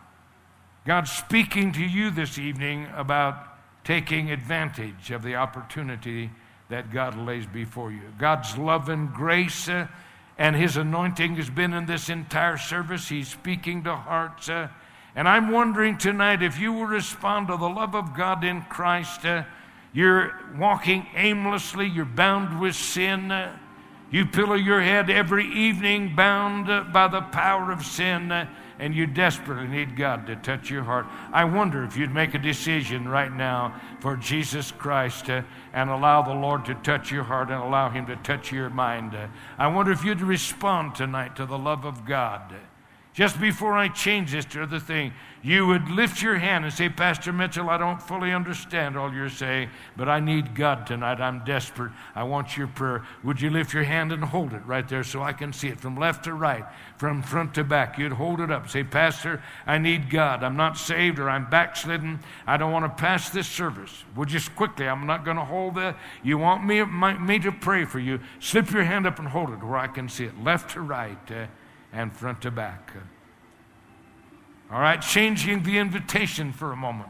God's 0.84 1.12
speaking 1.12 1.72
to 1.74 1.84
you 1.84 2.10
this 2.10 2.40
evening 2.40 2.88
about 2.96 3.36
taking 3.84 4.32
advantage 4.32 5.12
of 5.12 5.22
the 5.22 5.36
opportunity 5.36 6.32
that 6.70 6.92
God 6.92 7.16
lays 7.16 7.46
before 7.46 7.92
you. 7.92 8.02
God's 8.18 8.58
love 8.58 8.90
and 8.90 9.14
grace 9.14 9.70
uh, 9.70 9.88
and 10.40 10.56
His 10.56 10.78
anointing 10.78 11.36
has 11.36 11.52
been 11.52 11.74
in 11.74 11.86
this 11.86 12.10
entire 12.10 12.58
service. 12.58 13.10
He's 13.10 13.28
speaking 13.28 13.84
to 13.84 13.96
hearts. 13.96 14.50
Uh, 14.50 14.70
and 15.16 15.28
I'm 15.28 15.52
wondering 15.52 16.00
tonight 16.00 16.42
if 16.42 16.58
you 16.58 16.74
will 16.74 16.88
respond 16.88 17.50
to 17.50 17.58
the 17.58 17.70
love 17.70 17.94
of 17.94 18.16
God 18.16 18.44
in 18.44 18.64
Christ. 18.64 19.24
Uh, 19.24 19.44
you're 19.94 20.40
walking 20.58 21.06
aimlessly, 21.16 21.86
you're 21.86 22.06
bound 22.06 22.60
with 22.60 22.76
sin. 22.76 23.32
Uh, 23.32 23.56
you 24.10 24.26
pillow 24.26 24.56
your 24.56 24.82
head 24.82 25.12
every 25.12 25.46
evening, 25.46 26.16
bound 26.16 26.92
by 26.92 27.08
the 27.08 27.22
power 27.22 27.72
of 27.72 27.86
sin, 27.86 28.32
uh, 28.32 28.50
and 28.82 28.96
you 28.96 29.06
desperately 29.06 29.68
need 29.68 29.96
God 29.96 30.26
to 30.26 30.36
touch 30.36 30.72
your 30.72 30.84
heart. 30.84 31.06
I 31.32 31.46
wonder 31.46 31.84
if 31.84 31.96
you'd 31.96 32.14
make 32.14 32.34
a 32.34 32.40
decision 32.40 33.08
right 33.08 33.32
now 33.32 33.80
for 34.00 34.18
Jesus 34.18 34.72
Christ 34.72 35.30
uh, 35.30 35.44
and 35.72 35.90
allow 35.90 36.24
the 36.24 36.34
Lord 36.34 36.66
to 36.66 36.74
touch 36.74 37.12
your 37.12 37.24
heart 37.24 37.50
and 37.50 37.62
allow 37.62 37.90
Him 37.90 38.08
to 38.08 38.16
touch 38.18 38.52
your 38.52 38.72
mind. 38.72 39.14
Uh, 39.14 39.28
I 39.60 39.68
wonder 39.68 39.92
if 39.92 40.04
you'd 40.04 40.22
respond 40.22 40.96
tonight 40.96 41.36
to 41.36 41.46
the 41.46 41.60
love 41.60 41.86
of 41.86 42.06
God 42.06 42.56
just 43.14 43.42
before 43.42 43.74
I 43.74 43.90
change 43.90 44.32
this 44.32 44.46
to 44.46 44.66
the 44.66 44.80
thing, 44.80 45.14
you 45.44 45.66
would 45.66 45.90
lift 45.90 46.22
your 46.22 46.38
hand 46.38 46.66
and 46.66 46.74
say, 46.74 46.88
Pastor 46.88 47.34
Mitchell, 47.34 47.70
I 47.70 47.78
don't 47.78 48.02
fully 48.02 48.32
understand 48.32 48.96
all 48.96 49.12
you're 49.12 49.28
saying, 49.28 49.70
but 49.98 50.08
I 50.08 50.20
need 50.20 50.54
God 50.54 50.86
tonight. 50.86 51.20
I'm 51.20 51.44
desperate. 51.44 51.92
I 52.14 52.24
want 52.24 52.56
your 52.56 52.68
prayer. 52.68 53.04
Would 53.24 53.42
you 53.42 53.50
lift 53.50 53.74
your 53.74 53.84
hand 53.84 54.12
and 54.12 54.24
hold 54.24 54.54
it 54.54 54.64
right 54.66 54.88
there 54.88 55.04
so 55.04 55.24
I 55.24 55.34
can 55.34 55.52
see 55.52 55.68
it 55.68 55.80
from 55.80 55.98
left 55.98 56.26
to 56.26 56.34
right, 56.34 56.64
from 56.98 57.24
front 57.24 57.56
to 57.56 57.64
back? 57.64 57.98
You'd 57.98 58.14
hold 58.14 58.40
it 58.40 58.52
up. 58.52 58.70
Say, 58.70 58.84
Pastor, 58.84 59.42
I 59.66 59.80
need 59.80 60.10
God. 60.10 60.44
I'm 60.44 60.56
not 60.56 60.78
saved 60.78 61.18
or 61.18 61.30
I'm 61.30 61.50
backslidden. 61.50 62.20
I 62.46 62.58
don't 62.58 62.72
want 62.72 62.86
to 62.86 63.02
pass 63.02 63.32
this 63.32 63.48
service. 63.48 64.06
Well, 64.16 64.26
just 64.26 64.56
quickly, 64.56 64.88
I'm 64.88 65.08
not 65.08 65.26
going 65.26 65.38
to 65.38 65.46
hold 65.46 65.76
that. 65.76 65.98
You 66.24 66.38
want 66.38 66.64
me, 66.66 66.84
me 66.86 67.40
to 67.40 67.52
pray 67.52 67.84
for 67.84 68.00
you? 68.00 68.20
Slip 68.40 68.72
your 68.72 68.84
hand 68.84 69.08
up 69.08 69.18
and 69.18 69.28
hold 69.28 69.50
it 69.50 69.64
where 69.64 69.78
I 69.78 69.88
can 69.88 70.08
see 70.08 70.26
it, 70.26 70.42
left 70.42 70.72
to 70.72 70.82
right. 70.82 71.32
Uh, 71.32 71.48
and 71.94 72.14
front 72.14 72.42
to 72.42 72.52
back. 72.52 72.92
All 74.72 74.80
right, 74.80 75.02
changing 75.02 75.64
the 75.64 75.78
invitation 75.78 76.54
for 76.54 76.72
a 76.72 76.78
moment. 76.78 77.10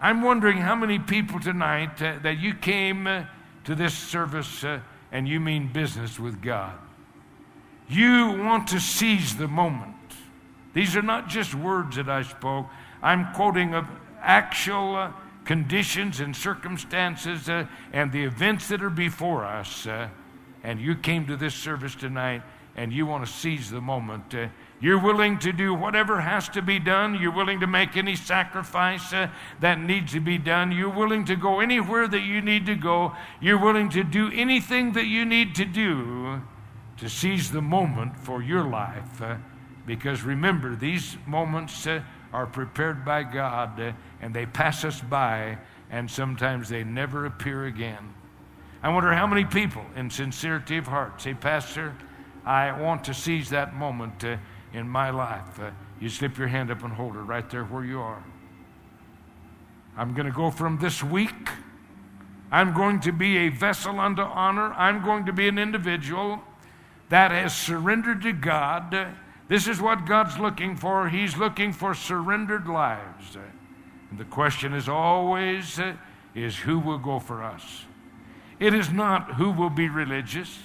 I'm 0.00 0.22
wondering 0.22 0.58
how 0.58 0.74
many 0.74 0.98
people 0.98 1.40
tonight 1.40 2.00
uh, 2.02 2.18
that 2.22 2.38
you 2.38 2.54
came 2.54 3.06
uh, 3.06 3.24
to 3.64 3.74
this 3.74 3.94
service 3.94 4.62
uh, 4.62 4.80
and 5.10 5.26
you 5.26 5.40
mean 5.40 5.72
business 5.72 6.20
with 6.20 6.42
God. 6.42 6.74
You 7.88 8.32
want 8.32 8.68
to 8.68 8.80
seize 8.80 9.36
the 9.36 9.48
moment. 9.48 9.94
These 10.74 10.94
are 10.94 11.02
not 11.02 11.28
just 11.28 11.54
words 11.54 11.96
that 11.96 12.08
I 12.08 12.22
spoke. 12.22 12.66
I'm 13.02 13.32
quoting 13.32 13.74
of 13.74 13.86
actual 14.20 14.94
uh, 14.94 15.12
conditions 15.46 16.20
and 16.20 16.36
circumstances 16.36 17.48
uh, 17.48 17.66
and 17.92 18.12
the 18.12 18.22
events 18.22 18.68
that 18.68 18.82
are 18.82 18.90
before 18.90 19.44
us, 19.44 19.86
uh, 19.86 20.08
and 20.62 20.78
you 20.78 20.94
came 20.94 21.26
to 21.26 21.36
this 21.36 21.54
service 21.54 21.94
tonight 21.94 22.42
and 22.78 22.92
you 22.92 23.04
want 23.06 23.26
to 23.26 23.30
seize 23.30 23.70
the 23.70 23.80
moment. 23.80 24.32
Uh, 24.32 24.46
you're 24.80 25.02
willing 25.02 25.36
to 25.40 25.52
do 25.52 25.74
whatever 25.74 26.20
has 26.20 26.48
to 26.50 26.62
be 26.62 26.78
done. 26.78 27.20
You're 27.20 27.34
willing 27.34 27.58
to 27.58 27.66
make 27.66 27.96
any 27.96 28.14
sacrifice 28.14 29.12
uh, 29.12 29.30
that 29.58 29.80
needs 29.80 30.12
to 30.12 30.20
be 30.20 30.38
done. 30.38 30.70
You're 30.70 30.88
willing 30.88 31.24
to 31.24 31.34
go 31.34 31.58
anywhere 31.58 32.06
that 32.06 32.20
you 32.20 32.40
need 32.40 32.66
to 32.66 32.76
go. 32.76 33.16
You're 33.40 33.58
willing 33.58 33.88
to 33.90 34.04
do 34.04 34.30
anything 34.32 34.92
that 34.92 35.06
you 35.06 35.24
need 35.24 35.56
to 35.56 35.64
do 35.64 36.40
to 36.98 37.08
seize 37.08 37.50
the 37.50 37.60
moment 37.60 38.16
for 38.20 38.42
your 38.42 38.62
life. 38.62 39.20
Uh, 39.20 39.38
because 39.84 40.22
remember, 40.22 40.76
these 40.76 41.16
moments 41.26 41.84
uh, 41.84 42.00
are 42.32 42.46
prepared 42.46 43.04
by 43.04 43.24
God 43.24 43.80
uh, 43.80 43.92
and 44.22 44.32
they 44.32 44.46
pass 44.46 44.84
us 44.84 45.00
by, 45.00 45.58
and 45.90 46.08
sometimes 46.08 46.68
they 46.68 46.84
never 46.84 47.26
appear 47.26 47.66
again. 47.66 48.14
I 48.84 48.90
wonder 48.90 49.12
how 49.12 49.26
many 49.26 49.44
people, 49.44 49.84
in 49.96 50.10
sincerity 50.10 50.76
of 50.76 50.86
heart, 50.86 51.20
say, 51.20 51.34
Pastor, 51.34 51.96
I 52.48 52.72
want 52.72 53.04
to 53.04 53.12
seize 53.12 53.50
that 53.50 53.74
moment 53.74 54.24
uh, 54.24 54.38
in 54.72 54.88
my 54.88 55.10
life. 55.10 55.60
Uh, 55.60 55.70
you 56.00 56.08
slip 56.08 56.38
your 56.38 56.48
hand 56.48 56.70
up 56.70 56.82
and 56.82 56.94
hold 56.94 57.14
it 57.14 57.20
right 57.20 57.48
there 57.50 57.64
where 57.64 57.84
you 57.84 58.00
are. 58.00 58.24
I'm 59.98 60.14
going 60.14 60.24
to 60.24 60.32
go 60.32 60.50
from 60.50 60.78
this 60.78 61.04
week. 61.04 61.50
I'm 62.50 62.72
going 62.72 63.00
to 63.00 63.12
be 63.12 63.36
a 63.36 63.48
vessel 63.50 64.00
unto 64.00 64.22
honor. 64.22 64.72
I'm 64.72 65.04
going 65.04 65.26
to 65.26 65.32
be 65.32 65.46
an 65.46 65.58
individual 65.58 66.40
that 67.10 67.32
has 67.32 67.54
surrendered 67.54 68.22
to 68.22 68.32
God. 68.32 69.14
This 69.48 69.68
is 69.68 69.78
what 69.78 70.06
God's 70.06 70.38
looking 70.38 70.74
for. 70.74 71.10
He's 71.10 71.36
looking 71.36 71.74
for 71.74 71.92
surrendered 71.92 72.66
lives. 72.66 73.36
And 74.10 74.18
the 74.18 74.24
question 74.24 74.72
is 74.72 74.88
always 74.88 75.78
uh, 75.78 75.96
is 76.34 76.56
who 76.56 76.78
will 76.78 76.98
go 76.98 77.18
for 77.18 77.44
us? 77.44 77.84
It 78.58 78.72
is 78.72 78.90
not 78.90 79.34
who 79.34 79.50
will 79.50 79.68
be 79.68 79.90
religious. 79.90 80.60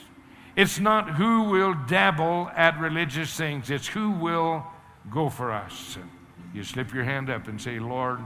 It's 0.55 0.79
not 0.79 1.15
who 1.15 1.43
will 1.43 1.73
dabble 1.73 2.51
at 2.55 2.79
religious 2.79 3.35
things. 3.35 3.71
It's 3.71 3.87
who 3.87 4.11
will 4.11 4.65
go 5.09 5.29
for 5.29 5.51
us. 5.51 5.97
You 6.53 6.63
slip 6.63 6.93
your 6.93 7.03
hand 7.03 7.29
up 7.29 7.47
and 7.47 7.59
say, 7.59 7.79
Lord, 7.79 8.19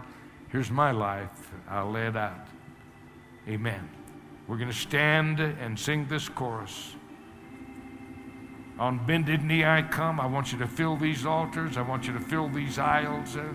here's 0.49 0.69
my 0.69 0.91
life. 0.91 1.51
I'll 1.69 1.91
lay 1.91 2.07
it 2.07 2.17
out. 2.17 2.47
Amen. 3.47 3.89
We're 4.47 4.57
going 4.57 4.69
to 4.69 4.75
stand 4.75 5.39
and 5.39 5.79
sing 5.79 6.07
this 6.07 6.27
chorus. 6.27 6.95
On 8.77 9.03
bended 9.05 9.43
knee 9.43 9.63
I 9.63 9.81
come. 9.81 10.19
I 10.19 10.25
want 10.25 10.51
you 10.51 10.57
to 10.59 10.67
fill 10.67 10.97
these 10.97 11.25
altars. 11.25 11.77
I 11.77 11.81
want 11.81 12.07
you 12.07 12.13
to 12.13 12.19
fill 12.19 12.49
these 12.49 12.77
aisles. 12.77 13.35
Uh, 13.35 13.45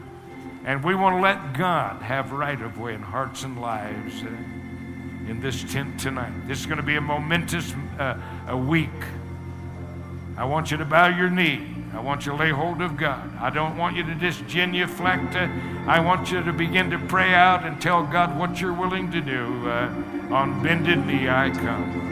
and 0.64 0.82
we 0.82 0.94
want 0.94 1.16
to 1.16 1.20
let 1.20 1.52
God 1.52 2.02
have 2.02 2.32
right 2.32 2.60
of 2.60 2.78
way 2.78 2.94
in 2.94 3.02
hearts 3.02 3.44
and 3.44 3.60
lives 3.60 4.22
uh, 4.22 4.28
in 5.28 5.40
this 5.40 5.64
tent 5.72 6.00
tonight. 6.00 6.32
This 6.46 6.60
is 6.60 6.66
going 6.66 6.78
to 6.78 6.82
be 6.82 6.96
a 6.96 7.00
momentous 7.00 7.72
uh, 7.98 8.18
a 8.48 8.56
week. 8.56 8.90
I 10.36 10.44
want 10.44 10.70
you 10.70 10.76
to 10.78 10.84
bow 10.84 11.08
your 11.08 11.30
knee. 11.30 11.68
I 11.94 12.00
want 12.00 12.24
you 12.24 12.32
to 12.32 12.38
lay 12.38 12.50
hold 12.50 12.80
of 12.80 12.96
God. 12.96 13.30
I 13.38 13.50
don't 13.50 13.76
want 13.76 13.96
you 13.96 14.02
to 14.02 14.14
just 14.14 14.46
genuflect. 14.46 15.36
I 15.36 16.00
want 16.00 16.32
you 16.32 16.42
to 16.42 16.52
begin 16.52 16.90
to 16.90 16.98
pray 16.98 17.34
out 17.34 17.64
and 17.64 17.80
tell 17.80 18.02
God 18.06 18.38
what 18.38 18.60
you're 18.60 18.72
willing 18.72 19.10
to 19.10 19.20
do. 19.20 19.68
Uh, 19.68 19.92
on 20.32 20.62
bended 20.62 21.06
knee 21.06 21.28
I 21.28 21.50
come. 21.50 22.11